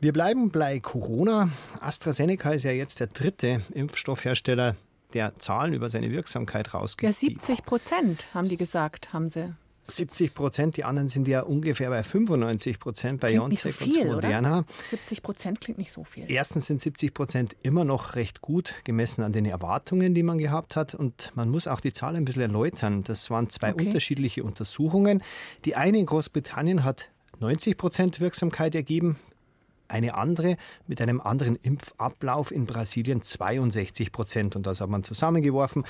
Wir 0.00 0.12
bleiben 0.12 0.50
bei 0.50 0.80
Corona. 0.80 1.50
AstraZeneca 1.78 2.50
ist 2.50 2.64
ja 2.64 2.72
jetzt 2.72 2.98
der 2.98 3.06
dritte 3.06 3.62
Impfstoffhersteller, 3.72 4.74
der 5.14 5.38
Zahlen 5.38 5.74
über 5.74 5.88
seine 5.88 6.10
Wirksamkeit 6.10 6.74
rausgibt. 6.74 7.08
Ja, 7.08 7.12
70 7.12 7.64
Prozent, 7.64 8.26
haben 8.34 8.48
die 8.48 8.56
gesagt, 8.56 9.12
haben 9.12 9.28
sie. 9.28 9.54
70 9.86 10.34
Prozent, 10.34 10.76
die 10.76 10.84
anderen 10.84 11.08
sind 11.08 11.28
ja 11.28 11.42
ungefähr 11.42 11.90
bei 11.90 12.02
95 12.02 12.78
Prozent 12.78 13.20
bei 13.20 13.28
klingt 13.28 13.40
BioNTech 13.48 13.74
so 13.74 13.84
viel, 13.84 14.02
und 14.02 14.14
Moderna. 14.14 14.58
Oder? 14.60 14.66
70 14.88 15.22
Prozent 15.22 15.60
klingt 15.60 15.78
nicht 15.78 15.92
so 15.92 16.04
viel. 16.04 16.30
Erstens 16.30 16.66
sind 16.66 16.80
70 16.80 17.12
Prozent 17.12 17.56
immer 17.62 17.84
noch 17.84 18.14
recht 18.14 18.40
gut 18.40 18.74
gemessen 18.84 19.22
an 19.22 19.32
den 19.32 19.44
Erwartungen, 19.44 20.14
die 20.14 20.22
man 20.22 20.38
gehabt 20.38 20.76
hat. 20.76 20.94
Und 20.94 21.32
man 21.34 21.48
muss 21.48 21.66
auch 21.66 21.80
die 21.80 21.92
Zahl 21.92 22.16
ein 22.16 22.24
bisschen 22.24 22.42
erläutern. 22.42 23.02
Das 23.04 23.28
waren 23.30 23.50
zwei 23.50 23.72
okay. 23.72 23.86
unterschiedliche 23.86 24.44
Untersuchungen. 24.44 25.22
Die 25.64 25.74
eine 25.74 25.98
in 25.98 26.06
Großbritannien 26.06 26.84
hat 26.84 27.08
90 27.40 27.76
Prozent 27.76 28.20
Wirksamkeit 28.20 28.74
ergeben, 28.74 29.18
eine 29.92 30.14
andere 30.14 30.56
mit 30.86 31.00
einem 31.00 31.20
anderen 31.20 31.56
Impfablauf 31.56 32.50
in 32.50 32.66
Brasilien 32.66 33.22
62 33.22 34.12
Prozent. 34.12 34.56
Und 34.56 34.66
das 34.66 34.80
hat 34.80 34.88
man 34.88 35.04
zusammengeworfen 35.04 35.84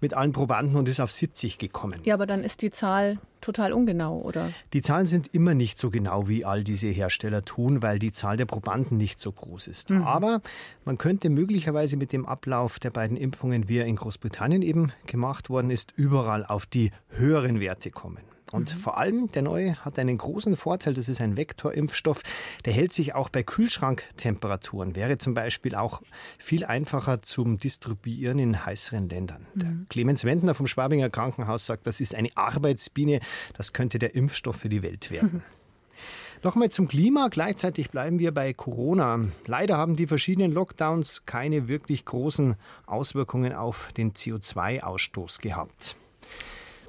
mit 0.00 0.14
allen 0.14 0.32
Probanden 0.32 0.76
und 0.76 0.88
ist 0.88 1.00
auf 1.00 1.10
70 1.10 1.58
gekommen. 1.58 2.00
Ja, 2.04 2.14
aber 2.14 2.26
dann 2.26 2.44
ist 2.44 2.62
die 2.62 2.70
Zahl 2.70 3.18
total 3.40 3.72
ungenau, 3.72 4.20
oder? 4.20 4.52
Die 4.72 4.82
Zahlen 4.82 5.06
sind 5.06 5.32
immer 5.32 5.54
nicht 5.54 5.78
so 5.78 5.90
genau, 5.90 6.28
wie 6.28 6.44
all 6.44 6.64
diese 6.64 6.88
Hersteller 6.88 7.42
tun, 7.42 7.82
weil 7.82 7.98
die 7.98 8.12
Zahl 8.12 8.36
der 8.36 8.46
Probanden 8.46 8.96
nicht 8.96 9.20
so 9.20 9.30
groß 9.32 9.68
ist. 9.68 9.90
Mhm. 9.90 10.02
Aber 10.02 10.40
man 10.84 10.98
könnte 10.98 11.30
möglicherweise 11.30 11.96
mit 11.96 12.12
dem 12.12 12.26
Ablauf 12.26 12.78
der 12.78 12.90
beiden 12.90 13.16
Impfungen, 13.16 13.68
wie 13.68 13.78
er 13.78 13.86
in 13.86 13.96
Großbritannien 13.96 14.62
eben 14.62 14.92
gemacht 15.06 15.48
worden 15.48 15.70
ist, 15.70 15.92
überall 15.96 16.44
auf 16.44 16.66
die 16.66 16.90
höheren 17.08 17.60
Werte 17.60 17.90
kommen. 17.90 18.22
Und 18.52 18.74
mhm. 18.74 18.78
vor 18.78 18.96
allem 18.96 19.28
der 19.28 19.42
neue 19.42 19.76
hat 19.76 19.98
einen 19.98 20.18
großen 20.18 20.56
Vorteil, 20.56 20.94
das 20.94 21.08
ist 21.08 21.20
ein 21.20 21.36
Vektorimpfstoff, 21.36 22.22
der 22.64 22.72
hält 22.72 22.92
sich 22.92 23.14
auch 23.14 23.28
bei 23.28 23.42
Kühlschranktemperaturen, 23.42 24.94
wäre 24.94 25.18
zum 25.18 25.34
Beispiel 25.34 25.74
auch 25.74 26.00
viel 26.38 26.64
einfacher 26.64 27.22
zum 27.22 27.58
Distribuieren 27.58 28.38
in 28.38 28.64
heißeren 28.64 29.08
Ländern. 29.08 29.46
Mhm. 29.54 29.60
Der 29.60 29.72
Clemens 29.88 30.24
Wendner 30.24 30.54
vom 30.54 30.66
Schwabinger 30.66 31.10
Krankenhaus 31.10 31.66
sagt, 31.66 31.86
das 31.86 32.00
ist 32.00 32.14
eine 32.14 32.30
Arbeitsbiene, 32.36 33.20
das 33.56 33.72
könnte 33.72 33.98
der 33.98 34.14
Impfstoff 34.14 34.56
für 34.56 34.68
die 34.68 34.82
Welt 34.82 35.10
werden. 35.10 35.32
Mhm. 35.34 35.42
Nochmal 36.42 36.70
zum 36.70 36.86
Klima. 36.86 37.28
Gleichzeitig 37.28 37.90
bleiben 37.90 38.18
wir 38.18 38.32
bei 38.32 38.52
Corona. 38.52 39.18
Leider 39.46 39.78
haben 39.78 39.96
die 39.96 40.06
verschiedenen 40.06 40.52
Lockdowns 40.52 41.24
keine 41.24 41.66
wirklich 41.66 42.04
großen 42.04 42.56
Auswirkungen 42.86 43.54
auf 43.54 43.92
den 43.96 44.12
CO2-Ausstoß 44.12 45.40
gehabt. 45.40 45.96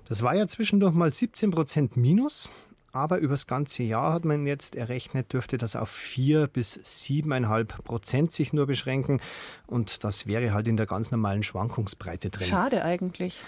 Das 0.07 0.21
war 0.21 0.35
ja 0.35 0.47
zwischendurch 0.47 0.93
mal 0.93 1.13
17 1.13 1.51
Prozent 1.51 1.97
minus. 1.97 2.49
Aber 2.93 3.19
übers 3.19 3.45
ganze 3.45 3.83
Jahr 3.83 4.13
hat 4.13 4.25
man 4.25 4.47
jetzt 4.47 4.75
errechnet, 4.75 5.31
dürfte 5.31 5.57
das 5.57 5.75
auf 5.75 5.89
4 5.89 6.47
bis 6.47 6.79
7,5 6.79 7.83
Prozent 7.83 8.31
sich 8.31 8.53
nur 8.53 8.65
beschränken. 8.65 9.19
Und 9.67 10.03
das 10.03 10.25
wäre 10.25 10.53
halt 10.53 10.67
in 10.67 10.77
der 10.77 10.87
ganz 10.87 11.11
normalen 11.11 11.43
Schwankungsbreite 11.43 12.29
drin. 12.31 12.47
Schade 12.47 12.83
eigentlich. 12.83 13.43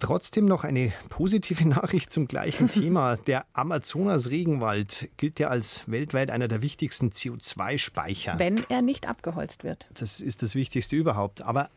Trotzdem 0.00 0.46
noch 0.46 0.64
eine 0.64 0.92
positive 1.08 1.68
Nachricht 1.68 2.10
zum 2.10 2.26
gleichen 2.26 2.68
Thema. 2.68 3.16
Der 3.16 3.46
Amazonas-Regenwald 3.52 5.08
gilt 5.18 5.38
ja 5.38 5.48
als 5.48 5.82
weltweit 5.86 6.30
einer 6.30 6.48
der 6.48 6.62
wichtigsten 6.62 7.10
CO2-Speicher. 7.10 8.38
Wenn 8.38 8.64
er 8.70 8.82
nicht 8.82 9.06
abgeholzt 9.06 9.62
wird. 9.62 9.86
Das 9.94 10.20
ist 10.20 10.42
das 10.42 10.56
Wichtigste 10.56 10.96
überhaupt. 10.96 11.42
Aber 11.42 11.70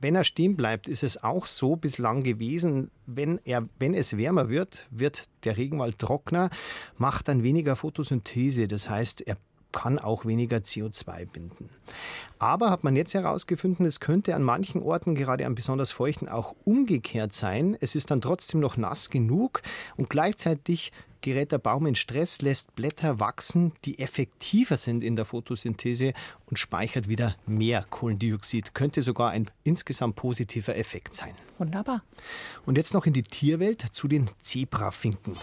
wenn 0.00 0.14
er 0.14 0.24
stehen 0.24 0.56
bleibt, 0.56 0.88
ist 0.88 1.02
es 1.02 1.22
auch 1.22 1.46
so 1.46 1.76
bislang 1.76 2.22
gewesen, 2.22 2.90
wenn, 3.06 3.40
er, 3.44 3.68
wenn 3.78 3.94
es 3.94 4.16
wärmer 4.16 4.48
wird, 4.48 4.86
wird 4.90 5.24
der 5.44 5.56
Regenwald 5.56 5.98
trockener, 5.98 6.50
macht 6.96 7.28
dann 7.28 7.42
weniger 7.42 7.76
Photosynthese. 7.76 8.68
Das 8.68 8.88
heißt, 8.90 9.22
er 9.22 9.36
kann 9.74 9.98
auch 9.98 10.24
weniger 10.24 10.58
CO2 10.58 11.26
binden. 11.26 11.68
Aber 12.38 12.70
hat 12.70 12.84
man 12.84 12.94
jetzt 12.96 13.12
herausgefunden, 13.12 13.84
es 13.84 14.00
könnte 14.00 14.34
an 14.34 14.42
manchen 14.42 14.80
Orten, 14.80 15.14
gerade 15.14 15.44
an 15.46 15.54
besonders 15.54 15.90
feuchten, 15.90 16.28
auch 16.28 16.54
umgekehrt 16.64 17.32
sein. 17.32 17.76
Es 17.80 17.94
ist 17.94 18.10
dann 18.10 18.20
trotzdem 18.20 18.60
noch 18.60 18.76
nass 18.76 19.10
genug 19.10 19.62
und 19.96 20.08
gleichzeitig 20.08 20.92
gerät 21.24 21.52
der 21.52 21.58
Baum 21.58 21.86
in 21.86 21.94
Stress, 21.94 22.42
lässt 22.42 22.76
Blätter 22.76 23.18
wachsen, 23.18 23.72
die 23.86 23.98
effektiver 23.98 24.76
sind 24.76 25.02
in 25.02 25.16
der 25.16 25.24
Photosynthese 25.24 26.12
und 26.44 26.58
speichert 26.58 27.08
wieder 27.08 27.34
mehr 27.46 27.86
Kohlendioxid. 27.88 28.74
Könnte 28.74 29.00
sogar 29.00 29.30
ein 29.30 29.50
insgesamt 29.64 30.16
positiver 30.16 30.76
Effekt 30.76 31.16
sein. 31.16 31.34
Wunderbar. 31.56 32.02
Und 32.66 32.76
jetzt 32.76 32.92
noch 32.92 33.06
in 33.06 33.14
die 33.14 33.22
Tierwelt 33.22 33.80
zu 33.90 34.06
den 34.06 34.28
Zebrafinken. 34.42 35.38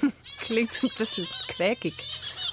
Klingt 0.38 0.82
ein 0.82 0.90
bisschen 0.96 1.26
quäkig. 1.48 1.94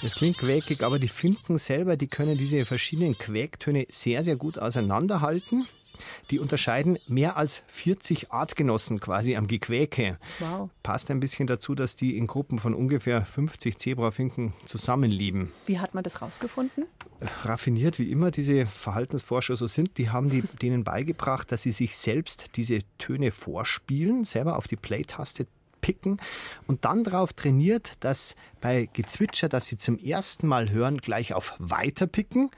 Es 0.04 0.16
klingt 0.16 0.38
quäkig, 0.38 0.84
aber 0.84 1.00
die 1.00 1.08
Finken 1.08 1.58
selber, 1.58 1.98
die 1.98 2.08
können 2.08 2.38
diese 2.38 2.66
verschiedenen 2.66 3.18
Quäktöne 3.18 3.86
sehr, 3.90 4.24
sehr 4.24 4.36
gut 4.36 4.58
auseinanderhalten. 4.58 5.68
Die 6.32 6.40
unterscheiden 6.40 6.98
mehr 7.08 7.38
als 7.38 7.62
40 7.68 8.32
Artgenossen 8.32 9.00
quasi 9.00 9.36
am 9.36 9.48
Gequäke. 9.48 10.18
Wow. 10.40 10.70
Passt 10.84 11.12
ein 11.12 11.20
bisschen 11.20 11.48
dazu, 11.48 11.76
dass 11.76 11.96
die 11.96 12.18
in 12.18 12.28
Gruppen 12.28 12.60
von 12.60 12.74
ungefähr 12.74 13.26
50 13.26 13.78
Zebrafinken 13.78 14.54
zusammenleben. 14.66 15.52
Wie 15.66 15.80
hat 15.80 15.94
man 15.94 16.04
das 16.04 16.22
rausgefunden? 16.22 16.86
Raffiniert 17.44 18.00
wie 18.00 18.12
immer 18.12 18.32
diese 18.32 18.66
Verhaltensforscher 18.66 19.56
so 19.56 19.68
sind, 19.68 19.98
die 19.98 20.10
haben 20.10 20.30
die, 20.30 20.42
denen 20.62 20.84
beigebracht, 20.84 21.52
dass 21.52 21.64
sie 21.64 21.72
sich 21.72 21.98
selbst 21.98 22.56
diese 22.56 22.80
Töne 22.98 23.32
vorspielen, 23.32 24.24
selber 24.24 24.58
auf 24.58 24.68
die 24.68 24.78
Play-Taste 24.78 25.48
picken 25.82 26.18
und 26.68 26.86
dann 26.86 27.04
darauf 27.04 27.34
trainiert, 27.34 27.94
dass 28.02 28.36
bei 28.62 28.90
Gezwitscher, 28.94 29.50
das 29.50 29.68
sie 29.68 29.78
zum 29.78 29.98
ersten 29.98 30.48
Mal 30.48 30.72
hören, 30.72 30.98
gleich 30.98 31.34
auf 31.34 31.56
Weiter 31.58 32.08
picken. 32.08 32.52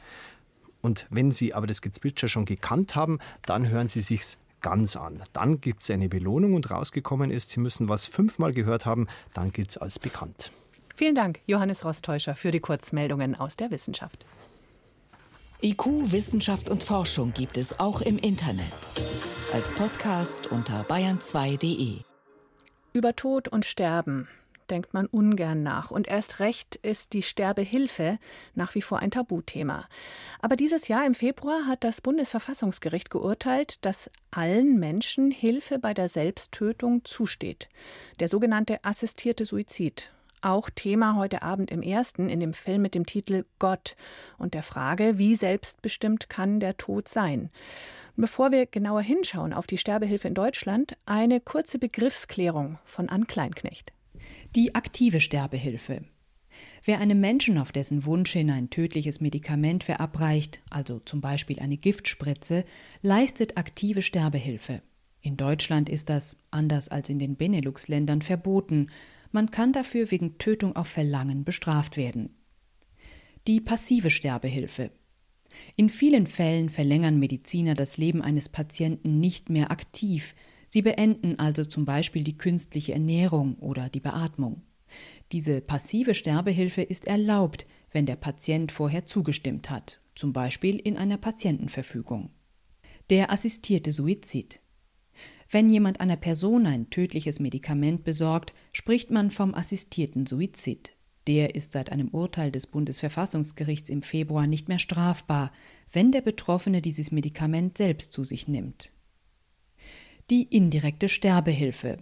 Und 0.82 1.08
wenn 1.10 1.32
Sie 1.32 1.54
aber 1.54 1.68
das 1.68 1.82
Gezwitscher 1.82 2.28
schon 2.28 2.46
gekannt 2.46 2.96
haben, 2.96 3.20
dann 3.46 3.70
hören 3.70 3.88
Sie 3.88 4.02
sich's 4.02 4.38
ganz 4.62 4.96
an. 4.96 5.22
Dann 5.34 5.60
gibt 5.60 5.84
es 5.84 5.92
eine 5.92 6.10
Belohnung 6.10 6.54
und 6.54 6.70
rausgekommen 6.70 7.32
ist, 7.32 7.50
Sie 7.50 7.60
müssen 7.60 7.90
was 7.90 8.06
fünfmal 8.06 8.54
gehört 8.54 8.86
haben, 8.86 9.08
dann 9.34 9.52
gilt 9.52 9.72
es 9.72 9.78
als 9.78 10.00
bekannt. 10.00 10.52
Vielen 10.96 11.16
Dank, 11.16 11.40
Johannes 11.48 11.84
Rostäuscher, 11.84 12.36
für 12.36 12.52
die 12.52 12.60
Kurzmeldungen 12.60 13.36
aus 13.36 13.56
der 13.56 13.72
Wissenschaft. 13.72 14.26
IQ, 15.64 16.12
Wissenschaft 16.12 16.70
und 16.70 16.84
Forschung 16.84 17.34
gibt 17.34 17.58
es 17.58 17.80
auch 17.80 18.02
im 18.02 18.18
Internet. 18.18 18.72
Als 19.54 19.74
Podcast 19.74 20.48
unter 20.48 20.84
bayern2.de. 20.84 22.00
Über 22.94 23.16
Tod 23.16 23.48
und 23.48 23.66
Sterben 23.66 24.28
denkt 24.72 24.94
man 24.94 25.06
ungern 25.06 25.62
nach. 25.62 25.92
Und 25.92 26.08
erst 26.08 26.40
recht 26.40 26.78
ist 26.78 27.14
die 27.14 27.22
Sterbehilfe 27.22 28.18
nach 28.56 28.74
wie 28.74 28.82
vor 28.82 29.00
ein 29.00 29.12
Tabuthema. 29.12 29.88
Aber 30.40 30.56
dieses 30.56 30.88
Jahr 30.88 31.06
im 31.06 31.14
Februar 31.14 31.68
hat 31.68 31.84
das 31.84 32.02
Bundesverfassungsgericht 32.02 33.10
geurteilt, 33.10 33.86
dass 33.86 34.10
allen 34.32 34.80
Menschen 34.80 35.30
Hilfe 35.30 35.78
bei 35.78 35.94
der 35.94 36.10
Selbsttötung 36.10 37.06
zusteht. 37.06 37.70
Der 38.20 38.30
sogenannte 38.30 38.84
assistierte 38.84 39.46
Suizid. 39.46 40.12
Auch 40.44 40.72
Thema 40.72 41.18
heute 41.18 41.44
Abend 41.44 41.70
im 41.70 41.84
ersten 41.84 42.28
in 42.28 42.40
dem 42.40 42.54
Film 42.54 42.82
mit 42.82 42.96
dem 42.96 43.06
Titel 43.06 43.46
Gott 43.60 43.96
und 44.40 44.56
der 44.56 44.64
Frage, 44.64 45.20
wie 45.20 45.36
selbstbestimmt 45.36 46.30
kann 46.30 46.60
der 46.60 46.78
Tod 46.78 47.08
sein. 47.08 47.52
Bevor 48.16 48.52
wir 48.52 48.66
genauer 48.66 49.02
hinschauen 49.02 49.54
auf 49.54 49.68
die 49.68 49.78
Sterbehilfe 49.78 50.28
in 50.28 50.34
Deutschland, 50.34 50.98
eine 51.06 51.40
kurze 51.42 51.78
Begriffsklärung 51.78 52.80
von 52.86 53.08
Ann 53.08 53.28
Kleinknecht. 53.28 53.94
Die 54.56 54.76
aktive 54.76 55.20
Sterbehilfe. 55.20 56.04
Wer 56.84 57.00
einem 57.00 57.20
Menschen 57.20 57.58
auf 57.58 57.72
dessen 57.72 58.06
Wunsch 58.06 58.32
hin 58.34 58.50
ein 58.50 58.70
tödliches 58.70 59.22
Medikament 59.22 59.84
verabreicht, 59.84 60.62
also 60.70 61.00
zum 61.00 61.22
Beispiel 61.22 61.60
eine 61.60 61.78
Giftspritze, 61.78 62.66
leistet 63.02 63.58
aktive 63.58 64.02
Sterbehilfe. 64.02 64.82
In 65.22 65.38
Deutschland 65.38 65.90
ist 65.90 66.10
das, 66.10 66.36
anders 66.50 66.90
als 66.90 67.10
in 67.10 67.20
den 67.20 67.36
Benelux-Ländern, 67.36 68.22
verboten. 68.22 68.88
Man 69.32 69.52
kann 69.52 69.72
dafür 69.72 70.10
wegen 70.10 70.40
Tötung 70.40 70.76
auf 70.76 70.88
Verlangen 70.88 71.44
bestraft 71.44 71.96
werden. 71.96 72.36
Die 73.48 73.62
passive 73.62 74.10
Sterbehilfe. 74.10 74.92
In 75.76 75.90
vielen 75.90 76.28
Fällen 76.28 76.70
verlängern 76.70 77.20
Mediziner 77.20 77.76
das 77.76 77.98
Leben 77.98 78.22
eines 78.22 78.50
Patienten 78.50 79.20
nicht 79.20 79.50
mehr 79.50 79.70
aktiv, 79.70 80.34
sie 80.72 80.82
beenden 80.82 81.38
also 81.38 81.66
zum 81.66 81.86
Beispiel 81.86 82.24
die 82.24 82.38
künstliche 82.38 82.94
Ernährung 82.94 83.56
oder 83.56 83.90
die 83.90 84.00
Beatmung. 84.00 84.64
Diese 85.32 85.62
passive 85.62 86.14
Sterbehilfe 86.14 86.82
ist 86.82 87.08
erlaubt, 87.08 87.66
wenn 87.92 88.06
der 88.06 88.16
Patient 88.16 88.72
vorher 88.72 89.06
zugestimmt 89.06 89.70
hat, 89.70 90.00
zum 90.16 90.34
Beispiel 90.34 90.78
in 90.78 90.98
einer 90.98 91.18
Patientenverfügung. 91.18 92.32
Der 93.10 93.32
assistierte 93.32 93.92
Suizid. 93.92 94.62
Wenn 95.50 95.70
jemand 95.70 96.00
einer 96.00 96.16
Person 96.16 96.66
ein 96.66 96.90
tödliches 96.90 97.42
Medikament 97.42 98.06
besorgt, 98.06 98.54
spricht 98.72 99.12
man 99.12 99.32
vom 99.32 99.54
assistierten 99.54 100.26
Suizid. 100.26 100.96
Der 101.28 101.56
ist 101.56 101.74
seit 101.74 101.92
einem 101.92 102.08
Urteil 102.08 102.52
des 102.52 102.68
Bundesverfassungsgerichts 102.68 103.90
im 103.90 104.02
Februar 104.02 104.48
nicht 104.48 104.70
mehr 104.70 104.80
strafbar, 104.80 105.52
wenn 105.92 106.12
der 106.12 106.22
Betroffene 106.22 106.82
dieses 106.82 107.12
Medikament 107.12 107.78
selbst 107.78 108.14
zu 108.14 108.24
sich 108.24 108.48
nimmt. 108.48 108.94
Die 110.32 110.44
indirekte 110.44 111.10
Sterbehilfe. 111.10 111.98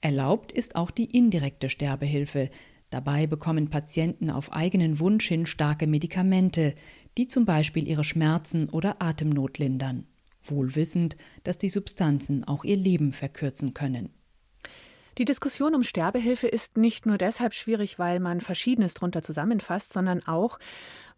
Erlaubt 0.00 0.52
ist 0.52 0.74
auch 0.74 0.90
die 0.90 1.04
indirekte 1.04 1.68
Sterbehilfe. 1.68 2.48
Dabei 2.88 3.26
bekommen 3.26 3.68
Patienten 3.68 4.30
auf 4.30 4.54
eigenen 4.54 5.00
Wunsch 5.00 5.28
hin 5.28 5.44
starke 5.44 5.86
Medikamente, 5.86 6.74
die 7.18 7.28
zum 7.28 7.44
Beispiel 7.44 7.86
ihre 7.86 8.04
Schmerzen 8.04 8.70
oder 8.70 9.02
Atemnot 9.02 9.58
lindern, 9.58 10.06
wohl 10.40 10.74
wissend, 10.76 11.18
dass 11.44 11.58
die 11.58 11.68
Substanzen 11.68 12.42
auch 12.44 12.64
ihr 12.64 12.78
Leben 12.78 13.12
verkürzen 13.12 13.74
können. 13.74 14.08
Die 15.18 15.26
Diskussion 15.26 15.74
um 15.74 15.82
Sterbehilfe 15.82 16.46
ist 16.46 16.78
nicht 16.78 17.04
nur 17.04 17.18
deshalb 17.18 17.52
schwierig, 17.52 17.98
weil 17.98 18.18
man 18.18 18.40
Verschiedenes 18.40 18.94
darunter 18.94 19.20
zusammenfasst, 19.20 19.92
sondern 19.92 20.26
auch, 20.26 20.58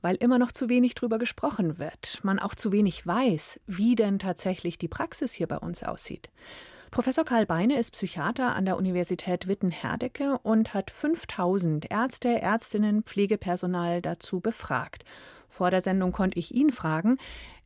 weil 0.05 0.17
immer 0.17 0.39
noch 0.39 0.53
zu 0.53 0.69
wenig 0.69 0.95
darüber 0.95 1.19
gesprochen 1.19 1.79
wird, 1.79 2.21
man 2.23 2.39
auch 2.39 2.55
zu 2.55 2.73
wenig 2.73 3.07
weiß, 3.07 3.59
wie 3.67 3.95
denn 3.95 4.19
tatsächlich 4.19 4.77
die 4.77 4.87
Praxis 4.87 5.33
hier 5.33 5.47
bei 5.47 5.57
uns 5.57 5.83
aussieht. 5.83 6.29
Professor 6.91 7.25
Karl 7.25 7.47
Beine 7.47 7.79
ist 7.79 7.93
Psychiater 7.93 8.55
an 8.55 8.67
der 8.67 8.77
Universität 8.77 9.49
Witten-Herdecke 9.49 10.39
und 10.43 10.75
hat 10.75 10.91
5000 10.91 11.91
Ärzte, 11.91 12.43
Ärztinnen, 12.43 13.05
Pflegepersonal 13.05 14.03
dazu 14.03 14.41
befragt. 14.41 15.07
Vor 15.49 15.71
der 15.71 15.81
Sendung 15.81 16.13
konnte 16.13 16.39
ich 16.39 16.55
ihn 16.55 16.71
fragen, 16.71 17.17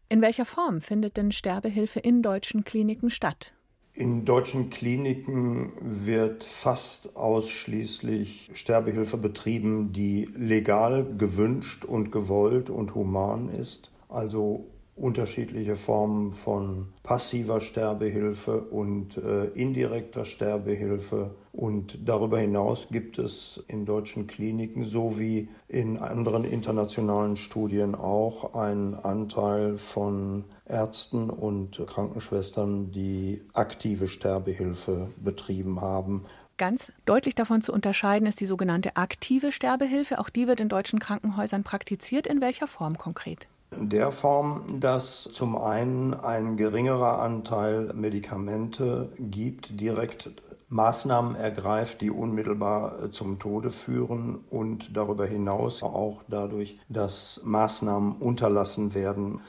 in 0.09 0.23
welcher 0.23 0.45
Form 0.45 0.81
findet 0.81 1.17
denn 1.17 1.33
Sterbehilfe 1.33 1.99
in 1.99 2.23
deutschen 2.23 2.63
Kliniken 2.63 3.11
statt? 3.11 3.53
In 3.99 4.25
deutschen 4.25 4.71
Kliniken 4.71 5.73
wird 5.81 6.45
fast 6.45 7.17
ausschließlich 7.17 8.49
Sterbehilfe 8.55 9.19
betrieben, 9.19 9.93
die 9.93 10.29
legal 10.37 11.05
gewünscht 11.19 11.85
und 11.85 12.13
gewollt 12.13 12.71
und 12.71 12.95
human 12.95 13.49
ist. 13.49 13.91
Also 14.09 14.69
unterschiedliche 14.99 15.77
Formen 15.77 16.33
von 16.33 16.89
passiver 17.03 17.61
Sterbehilfe 17.61 18.61
und 18.63 19.17
äh, 19.17 19.47
indirekter 19.47 20.25
Sterbehilfe. 20.25 21.35
Und 21.53 22.09
darüber 22.09 22.39
hinaus 22.39 22.89
gibt 22.91 23.19
es 23.19 23.63
in 23.67 23.87
deutschen 23.87 24.27
Kliniken 24.27 24.85
sowie 24.85 25.49
in 25.67 25.99
anderen 25.99 26.45
internationalen 26.45 27.37
Studien 27.37 27.95
auch 27.95 28.55
einen 28.55 28.95
Anteil 28.95 29.79
von 29.79 30.45
Ärzten 30.67 31.31
und 31.31 31.83
Krankenschwestern, 31.87 32.93
die 32.93 33.43
aktive 33.55 34.09
Sterbehilfe 34.09 35.11
betrieben 35.17 35.81
haben. 35.81 36.25
Ganz 36.59 36.93
deutlich 37.07 37.37
davon 37.37 37.63
zu 37.63 37.73
unterscheiden 37.73 38.27
ist 38.27 38.41
die 38.41 38.47
sogenannte 38.47 38.97
aktive 38.97 39.53
Sterbehilfe. 39.53 40.19
Auch 40.19 40.29
die 40.29 40.49
wird 40.49 40.61
in 40.61 40.69
deutschen 40.69 40.99
Krankenhäusern 40.99 41.63
praktiziert. 41.63 42.27
In 42.27 42.41
welcher 42.41 42.67
Form 42.67 42.99
konkret? 42.99 43.47
In 43.71 43.91
der 43.91 44.13
Form, 44.13 44.81
dass 44.81 45.29
zum 45.31 45.57
einen 45.57 46.15
ein 46.15 46.57
geringerer 46.57 47.21
Anteil 47.21 47.93
Medikamente 47.95 49.13
gibt, 49.19 49.79
direkt 49.79 50.31
Maßnahmen 50.71 51.35
ergreift, 51.35 52.01
die 52.01 52.11
unmittelbar 52.11 53.05
äh, 53.05 53.11
zum 53.11 53.39
Tode 53.39 53.71
führen 53.71 54.45
und 54.51 54.97
darüber 54.97 55.27
hinaus 55.27 55.83
auch 55.83 56.23
dadurch, 56.29 56.79
dass 56.89 57.41
Maßnahmen 57.45 58.17
unterlassen 58.17 58.95
werden. 58.95 59.41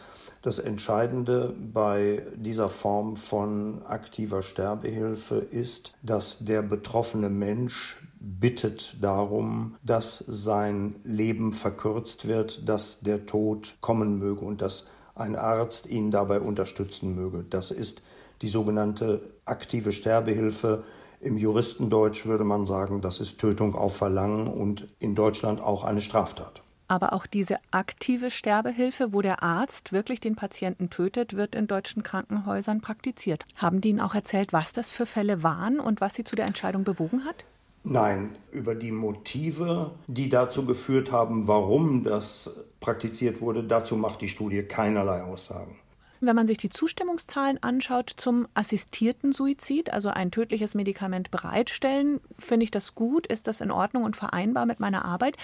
Das 0.42 0.60
Entscheidende 0.60 1.54
bei 1.74 2.26
dieser 2.36 2.70
Form 2.70 3.18
von 3.18 3.84
aktiver 3.86 4.42
Sterbehilfe 4.42 5.36
ist, 5.36 5.94
dass 6.02 6.40
der 6.40 6.62
betroffene 6.62 7.30
Mensch 7.30 7.98
bittet 8.20 8.98
darum, 9.02 9.76
dass 9.84 10.18
sein 10.18 10.96
Leben 11.04 11.54
verkürzt 11.54 12.28
wird, 12.28 12.68
dass 12.68 13.00
der 13.00 13.26
Tod 13.26 13.76
kommen 13.82 14.20
möge 14.20 14.46
und 14.46 14.62
dass 14.62 14.88
ein 15.16 15.36
Arzt 15.36 15.88
ihn 15.88 16.12
dabei 16.12 16.40
unterstützen 16.40 17.16
möge. 17.16 17.46
Das 17.50 17.72
ist 17.72 18.02
die 18.42 18.50
sogenannte 18.50 19.22
aktive 19.46 19.92
Sterbehilfe. 19.92 20.84
Im 21.20 21.38
Juristendeutsch 21.38 22.26
würde 22.26 22.46
man 22.46 22.66
sagen, 22.66 23.02
das 23.02 23.20
ist 23.20 23.40
Tötung 23.40 23.76
auf 23.76 23.98
Verlangen 23.98 24.48
und 24.48 24.88
in 25.00 25.16
Deutschland 25.16 25.60
auch 25.60 25.84
eine 25.84 26.02
Straftat. 26.02 26.62
Aber 26.88 27.14
auch 27.14 27.28
diese 27.28 27.58
aktive 27.70 28.32
Sterbehilfe, 28.32 29.14
wo 29.14 29.22
der 29.22 29.44
Arzt 29.44 29.92
wirklich 29.92 30.22
den 30.22 30.36
Patienten 30.36 30.90
tötet, 30.90 31.36
wird 31.36 31.54
in 31.54 31.68
deutschen 31.68 32.02
Krankenhäusern 32.02 32.82
praktiziert. 32.82 33.46
Haben 33.58 33.80
die 33.80 33.90
Ihnen 33.90 34.00
auch 34.00 34.16
erzählt, 34.16 34.54
was 34.54 34.74
das 34.74 34.92
für 34.92 35.06
Fälle 35.06 35.44
waren 35.44 35.80
und 35.80 36.02
was 36.02 36.16
Sie 36.16 36.24
zu 36.24 36.36
der 36.36 36.48
Entscheidung 36.48 36.84
bewogen 36.84 37.26
hat? 37.26 37.46
Nein, 37.84 38.36
über 38.52 38.76
die 38.76 38.92
Motive, 38.92 39.92
die 40.08 40.30
dazu 40.30 40.66
geführt 40.66 41.12
haben, 41.12 41.48
warum 41.48 42.04
das 42.04 42.52
praktiziert 42.80 43.42
wurde, 43.42 43.64
dazu 43.64 43.96
macht 43.96 44.22
die 44.22 44.28
Studie 44.28 44.64
keinerlei 44.64 45.24
Aussagen. 45.24 45.76
Wenn 46.22 46.36
man 46.36 46.48
sich 46.48 46.58
die 46.58 46.70
Zustimmungszahlen 46.70 47.64
anschaut 47.64 48.12
zum 48.18 48.46
assistierten 48.54 49.32
Suizid, 49.32 49.94
also 49.94 50.10
ein 50.10 50.32
tödliches 50.32 50.76
Medikament 50.76 51.32
bereitstellen, 51.32 52.20
finde 52.38 52.66
ich 52.66 52.72
das 52.72 52.94
gut, 52.94 53.26
ist 53.26 53.48
das 53.48 53.62
in 53.62 53.72
Ordnung 53.72 54.04
und 54.04 54.18
vereinbar 54.18 54.66
mit 54.66 54.82
meiner 54.82 55.06
Arbeit. 55.06 55.38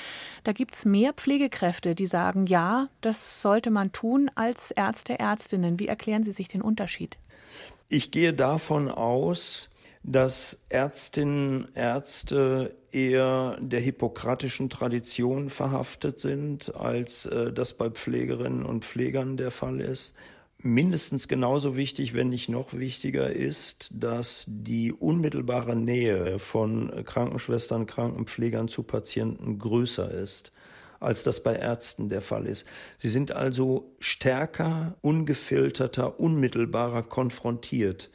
Da 0.44 0.52
gibt 0.52 0.76
es 0.76 0.84
mehr 0.84 1.14
Pflegekräfte, 1.14 1.96
die 1.96 2.06
sagen, 2.06 2.46
ja, 2.46 2.90
das 3.00 3.42
sollte 3.42 3.72
man 3.72 3.94
tun 3.94 4.30
als 4.36 4.72
Ärzte, 4.72 5.18
Ärztinnen. 5.18 5.80
Wie 5.80 5.88
erklären 5.88 6.26
Sie 6.26 6.34
sich 6.34 6.50
den 6.50 6.62
Unterschied? 6.62 7.18
Ich 7.88 8.12
gehe 8.12 8.34
davon 8.34 8.90
aus, 8.90 9.70
dass 10.08 10.60
Ärztinnen, 10.70 11.68
Ärzte 11.74 12.76
eher 12.92 13.58
der 13.60 13.80
hippokratischen 13.80 14.70
Tradition 14.70 15.50
verhaftet 15.50 16.20
sind, 16.20 16.76
als 16.76 17.26
äh, 17.26 17.52
das 17.52 17.74
bei 17.74 17.90
Pflegerinnen 17.90 18.64
und 18.64 18.86
Pflegern 18.86 19.36
der 19.36 19.50
Fall 19.50 19.82
ist. 19.82 20.14
Mindestens 20.60 21.28
genauso 21.28 21.76
wichtig, 21.76 22.14
wenn 22.14 22.30
nicht 22.30 22.50
noch 22.50 22.74
wichtiger 22.74 23.32
ist, 23.32 23.90
dass 23.96 24.46
die 24.48 24.94
unmittelbare 24.94 25.76
Nähe 25.76 26.38
von 26.38 27.04
Krankenschwestern, 27.04 27.88
Krankenpflegern 27.88 28.68
zu 28.68 28.84
Patienten 28.84 29.60
größer 29.60 30.12
ist 30.12 30.52
als 31.02 31.24
das 31.24 31.44
bei 31.44 31.54
Ärzten 31.54 32.10
der 32.10 32.22
Fall 32.22 32.46
ist. 32.46 32.66
Sie 32.98 33.10
sind 33.10 33.32
also 33.32 33.94
stärker, 34.00 34.96
ungefilterter, 35.02 36.20
unmittelbarer 36.20 37.04
konfrontiert 37.04 38.10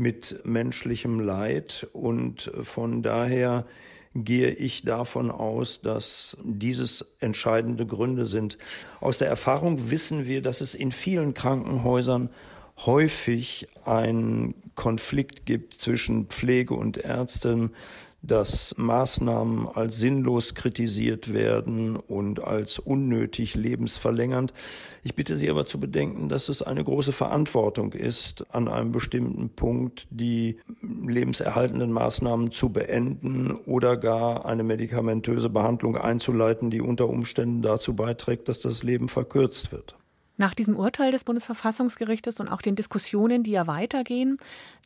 mit 0.00 0.40
menschlichem 0.44 1.20
Leid 1.20 1.86
und 1.92 2.50
von 2.62 3.02
daher 3.02 3.66
gehe 4.14 4.50
ich 4.50 4.82
davon 4.82 5.30
aus, 5.30 5.82
dass 5.82 6.38
dieses 6.42 7.04
entscheidende 7.20 7.86
Gründe 7.86 8.24
sind. 8.24 8.56
Aus 9.00 9.18
der 9.18 9.28
Erfahrung 9.28 9.90
wissen 9.90 10.26
wir, 10.26 10.40
dass 10.40 10.62
es 10.62 10.74
in 10.74 10.90
vielen 10.90 11.34
Krankenhäusern 11.34 12.30
häufig 12.78 13.68
einen 13.84 14.54
Konflikt 14.74 15.44
gibt 15.44 15.74
zwischen 15.74 16.26
Pflege 16.28 16.72
und 16.72 16.96
Ärzten, 16.96 17.72
dass 18.22 18.74
Maßnahmen 18.76 19.68
als 19.68 19.98
sinnlos 19.98 20.54
kritisiert 20.54 21.32
werden 21.32 21.96
und 21.96 22.42
als 22.42 22.78
unnötig 22.78 23.54
lebensverlängernd. 23.54 24.52
Ich 25.02 25.14
bitte 25.14 25.36
Sie 25.36 25.48
aber 25.48 25.66
zu 25.66 25.80
bedenken, 25.80 26.28
dass 26.28 26.48
es 26.48 26.62
eine 26.62 26.84
große 26.84 27.12
Verantwortung 27.12 27.92
ist, 27.92 28.44
an 28.50 28.68
einem 28.68 28.92
bestimmten 28.92 29.50
Punkt 29.50 30.06
die 30.10 30.58
lebenserhaltenden 30.82 31.92
Maßnahmen 31.92 32.52
zu 32.52 32.70
beenden 32.70 33.52
oder 33.52 33.96
gar 33.96 34.44
eine 34.44 34.64
medikamentöse 34.64 35.48
Behandlung 35.48 35.96
einzuleiten, 35.96 36.70
die 36.70 36.80
unter 36.80 37.08
Umständen 37.08 37.62
dazu 37.62 37.94
beiträgt, 37.94 38.48
dass 38.48 38.60
das 38.60 38.82
Leben 38.82 39.08
verkürzt 39.08 39.72
wird. 39.72 39.99
Nach 40.40 40.54
diesem 40.54 40.74
Urteil 40.74 41.12
des 41.12 41.24
Bundesverfassungsgerichtes 41.24 42.40
und 42.40 42.48
auch 42.48 42.62
den 42.62 42.74
Diskussionen, 42.74 43.42
die 43.42 43.50
ja 43.50 43.66
weitergehen, 43.66 44.38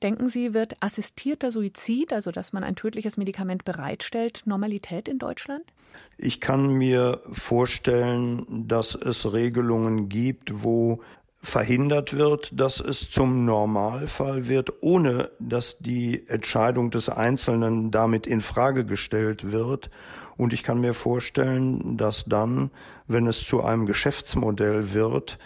denken 0.02 0.28
Sie, 0.28 0.52
wird 0.52 0.74
assistierter 0.80 1.52
Suizid, 1.52 2.12
also 2.12 2.32
dass 2.32 2.52
man 2.52 2.64
ein 2.64 2.74
tödliches 2.74 3.16
Medikament 3.18 3.64
bereitstellt, 3.64 4.42
Normalität 4.46 5.06
in 5.06 5.20
Deutschland? 5.20 5.62
Ich 6.18 6.40
kann 6.40 6.70
mir 6.70 7.20
vorstellen, 7.30 8.66
dass 8.66 8.96
es 8.96 9.32
Regelungen 9.32 10.08
gibt, 10.08 10.64
wo 10.64 11.02
verhindert 11.44 12.16
wird, 12.16 12.58
dass 12.58 12.80
es 12.80 13.10
zum 13.10 13.44
Normalfall 13.44 14.48
wird, 14.48 14.82
ohne 14.82 15.30
dass 15.38 15.78
die 15.78 16.26
Entscheidung 16.26 16.90
des 16.90 17.10
Einzelnen 17.10 17.90
damit 17.90 18.26
in 18.26 18.40
Frage 18.40 18.86
gestellt 18.86 19.52
wird. 19.52 19.90
Und 20.38 20.54
ich 20.54 20.62
kann 20.62 20.80
mir 20.80 20.94
vorstellen, 20.94 21.98
dass 21.98 22.24
dann, 22.24 22.70
wenn 23.06 23.26
es 23.26 23.46
zu 23.46 23.62
einem 23.62 23.84
Geschäftsmodell 23.84 24.94
wird, 24.94 25.38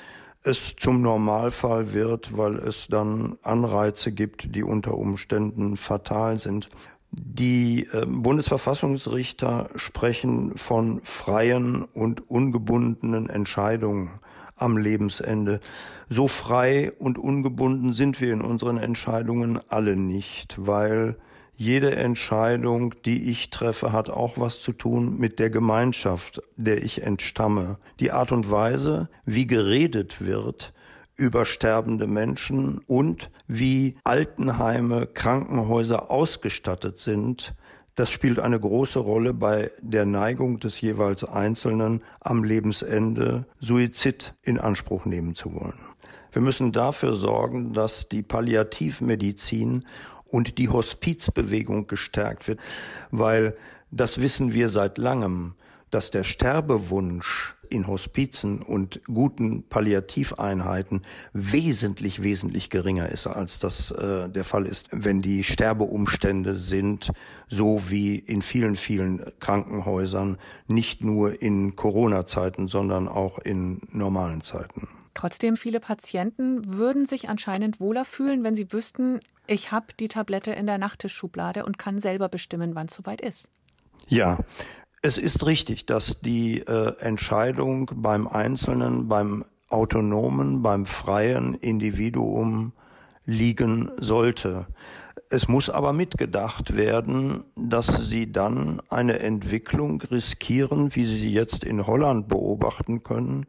es 0.45 0.77
zum 0.77 1.03
Normalfall 1.03 1.93
wird, 1.93 2.37
weil 2.37 2.55
es 2.55 2.87
dann 2.87 3.37
Anreize 3.43 4.13
gibt, 4.13 4.55
die 4.55 4.63
unter 4.63 4.95
Umständen 4.95 5.77
fatal 5.77 6.39
sind. 6.39 6.69
Die 7.11 7.89
äh, 7.93 8.07
Bundesverfassungsrichter 8.07 9.71
sprechen 9.75 10.57
von 10.57 11.01
freien 11.01 11.83
und 11.83 12.31
ungebundenen 12.31 13.29
Entscheidungen 13.29 14.21
am 14.59 14.77
Lebensende. 14.77 15.61
So 16.09 16.29
frei 16.29 16.93
und 16.99 17.19
ungebunden 17.19 17.93
sind 17.93 18.21
wir 18.21 18.33
in 18.33 18.43
unseren 18.43 18.79
Entscheidungen 18.79 19.61
alle 19.69 19.97
nicht, 19.97 20.55
weil 20.59 21.17
jede 21.57 21.97
Entscheidung, 21.97 22.95
die 23.05 23.31
ich 23.31 23.51
treffe, 23.51 23.93
hat 23.93 24.11
auch 24.11 24.39
was 24.39 24.61
zu 24.61 24.73
tun 24.73 25.19
mit 25.19 25.41
der 25.41 25.51
Gemeinschaft, 25.51 26.41
der 26.57 26.85
ich 26.85 27.03
entstamme. 27.03 27.79
Die 27.99 28.13
Art 28.13 28.31
und 28.31 28.49
Weise, 28.49 29.09
wie 29.25 29.49
geredet 29.49 30.25
wird, 30.25 30.73
über 31.17 31.45
sterbende 31.45 32.07
Menschen 32.07 32.79
und 32.87 33.31
wie 33.49 33.97
Altenheime, 34.05 35.09
Krankenhäuser 35.09 36.13
ausgestattet 36.13 37.01
sind, 37.01 37.55
das 37.99 38.13
spielt 38.13 38.39
eine 38.39 38.61
große 38.61 39.01
Rolle 39.01 39.35
bei 39.35 39.73
der 39.83 40.07
Neigung 40.07 40.61
des 40.61 40.81
jeweils 40.81 41.25
Einzelnen 41.25 42.05
am 42.21 42.45
Lebensende 42.45 43.45
Suizid 43.59 44.35
in 44.45 44.61
Anspruch 44.61 45.05
nehmen 45.05 45.35
zu 45.35 45.53
wollen. 45.53 45.81
Wir 46.31 46.41
müssen 46.41 46.71
dafür 46.71 47.15
sorgen, 47.15 47.73
dass 47.73 48.09
die 48.09 48.23
Palliativmedizin 48.23 49.85
und 50.27 50.59
die 50.59 50.69
Hospizbewegung 50.69 51.89
gestärkt 51.89 52.47
wird, 52.47 52.61
weil 53.11 53.57
das 53.91 54.21
wissen 54.21 54.55
wir 54.55 54.69
seit 54.69 54.97
langem, 54.97 55.55
dass 55.91 56.13
der 56.13 56.23
Sterbewunsch 56.23 57.57
in 57.71 57.87
Hospizen 57.87 58.63
und 58.63 59.01
guten 59.07 59.65
Palliativeinheiten 59.65 61.03
wesentlich, 61.33 62.23
wesentlich 62.23 62.71
geringer 62.71 63.09
ist, 63.09 63.27
als 63.27 63.59
das 63.59 63.91
äh, 63.91 64.29
der 64.29 64.45
Fall 64.45 64.67
ist, 64.67 64.89
wenn 64.93 65.23
die 65.23 65.45
Sterbeumstände 65.45 66.55
sind, 66.55 67.13
so 67.49 67.91
wie 67.91 68.17
in 68.17 68.43
vielen, 68.43 68.77
vielen 68.77 69.25
Krankenhäusern, 69.41 70.39
nicht 70.67 71.03
nur 71.03 71.41
in 71.41 71.77
Corona-Zeiten, 71.77 72.69
sondern 72.69 73.09
auch 73.09 73.39
in 73.39 73.81
normalen 73.91 74.41
Zeiten. 74.41 74.89
Trotzdem, 75.15 75.57
viele 75.57 75.81
Patienten 75.81 76.63
würden 76.65 77.05
sich 77.05 77.29
anscheinend 77.29 77.81
wohler 77.81 78.05
fühlen, 78.05 78.45
wenn 78.45 78.55
sie 78.55 78.73
wüssten, 78.73 79.21
ich 79.49 79.73
habe 79.73 79.87
die 79.99 80.09
Tablette 80.09 80.53
in 80.53 80.67
der 80.67 80.79
Nachttischschublade 80.79 81.65
und 81.65 81.79
kann 81.79 82.01
selber 82.01 82.29
bestimmen, 82.29 82.75
wann 82.75 82.87
es 82.87 82.95
soweit 82.95 83.21
ist. 83.21 83.49
Ja, 84.07 84.39
es 85.03 85.19
ist 85.19 85.47
richtig, 85.47 85.87
dass 85.87 86.21
die 86.21 86.61
äh, 86.61 86.97
Entscheidung 86.99 87.91
beim 87.95 88.27
Einzelnen, 88.27 89.09
beim 89.09 89.45
autonomen, 89.71 90.63
beim 90.63 90.87
freien 90.87 91.55
Individuum 91.55 92.73
liegen 93.25 93.91
sollte. 93.99 94.67
Es 95.31 95.47
muss 95.47 95.69
aber 95.69 95.93
mitgedacht 95.93 96.75
werden, 96.75 97.45
dass 97.55 98.09
sie 98.09 98.33
dann 98.33 98.81
eine 98.89 99.19
Entwicklung 99.19 100.01
riskieren, 100.01 100.95
wie 100.95 101.05
sie 101.05 101.19
sie 101.19 101.33
jetzt 101.33 101.65
in 101.65 101.87
Holland 101.87 102.29
beobachten 102.29 103.03
können. 103.03 103.45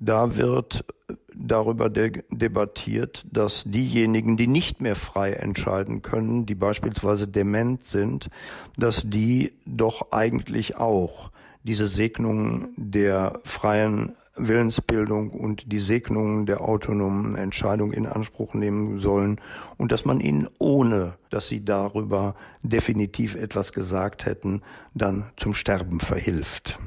Da 0.00 0.36
wird 0.36 0.84
darüber 1.32 1.88
de 1.88 2.24
debattiert, 2.30 3.24
dass 3.30 3.62
diejenigen, 3.64 4.36
die 4.36 4.48
nicht 4.48 4.80
mehr 4.80 4.96
frei 4.96 5.34
entscheiden 5.34 6.02
können, 6.02 6.46
die 6.46 6.56
beispielsweise 6.56 7.28
dement 7.28 7.84
sind, 7.84 8.28
dass 8.76 9.08
die 9.08 9.52
doch 9.66 10.10
eigentlich 10.10 10.78
auch 10.78 11.30
diese 11.62 11.86
Segnungen 11.86 12.72
der 12.76 13.38
freien 13.44 14.16
Willensbildung 14.48 15.30
und 15.30 15.72
die 15.72 15.78
Segnungen 15.78 16.46
der 16.46 16.60
autonomen 16.62 17.34
Entscheidung 17.34 17.92
in 17.92 18.06
Anspruch 18.06 18.54
nehmen 18.54 18.98
sollen 19.00 19.40
und 19.76 19.92
dass 19.92 20.04
man 20.04 20.20
ihnen, 20.20 20.48
ohne 20.58 21.16
dass 21.30 21.48
sie 21.48 21.64
darüber 21.64 22.34
definitiv 22.62 23.34
etwas 23.34 23.72
gesagt 23.72 24.26
hätten, 24.26 24.62
dann 24.94 25.30
zum 25.36 25.54
Sterben 25.54 26.00
verhilft. 26.00 26.78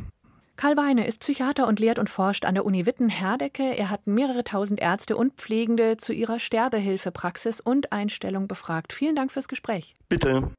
Karl 0.56 0.78
Weine 0.78 1.08
ist 1.08 1.20
Psychiater 1.20 1.68
und 1.68 1.80
lehrt 1.80 2.00
und 2.00 2.10
forscht 2.10 2.46
an 2.46 2.54
der 2.54 2.64
Uni 2.64 2.86
Witten-Herdecke. 2.86 3.76
Er 3.76 3.90
hat 3.90 4.08
mehrere 4.08 4.44
tausend 4.44 4.80
Ärzte 4.80 5.18
und 5.18 5.34
Pflegende 5.34 5.98
zu 5.98 6.14
ihrer 6.14 6.40
Sterbehilfepraxis 6.40 7.60
und 7.60 7.92
Einstellung 7.92 8.48
befragt. 8.48 8.94
Vielen 8.94 9.16
Dank 9.16 9.32
fürs 9.32 9.48
Gespräch. 9.48 9.96
Bitte. 10.10 10.52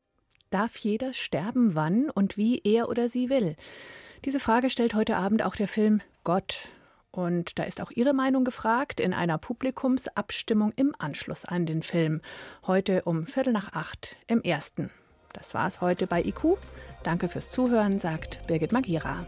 Darf 0.50 0.76
jeder 0.76 1.12
sterben, 1.12 1.74
wann 1.74 2.10
und 2.10 2.36
wie 2.36 2.60
er 2.64 2.88
oder 2.88 3.08
sie 3.08 3.30
will? 3.30 3.56
Diese 4.24 4.40
Frage 4.40 4.68
stellt 4.68 4.94
heute 4.94 5.16
Abend 5.16 5.42
auch 5.42 5.56
der 5.56 5.68
Film 5.68 6.00
Gott. 6.22 6.72
Und 7.14 7.60
da 7.60 7.62
ist 7.62 7.80
auch 7.80 7.92
Ihre 7.92 8.12
Meinung 8.12 8.44
gefragt 8.44 8.98
in 8.98 9.14
einer 9.14 9.38
Publikumsabstimmung 9.38 10.72
im 10.74 10.96
Anschluss 10.98 11.44
an 11.44 11.64
den 11.64 11.84
Film. 11.84 12.20
Heute 12.66 13.02
um 13.02 13.26
Viertel 13.26 13.52
nach 13.52 13.72
acht 13.72 14.16
im 14.26 14.42
ersten. 14.42 14.90
Das 15.32 15.54
war's 15.54 15.80
heute 15.80 16.08
bei 16.08 16.24
IQ. 16.24 16.58
Danke 17.04 17.28
fürs 17.28 17.50
Zuhören, 17.50 18.00
sagt 18.00 18.44
Birgit 18.48 18.72
Magira. 18.72 19.24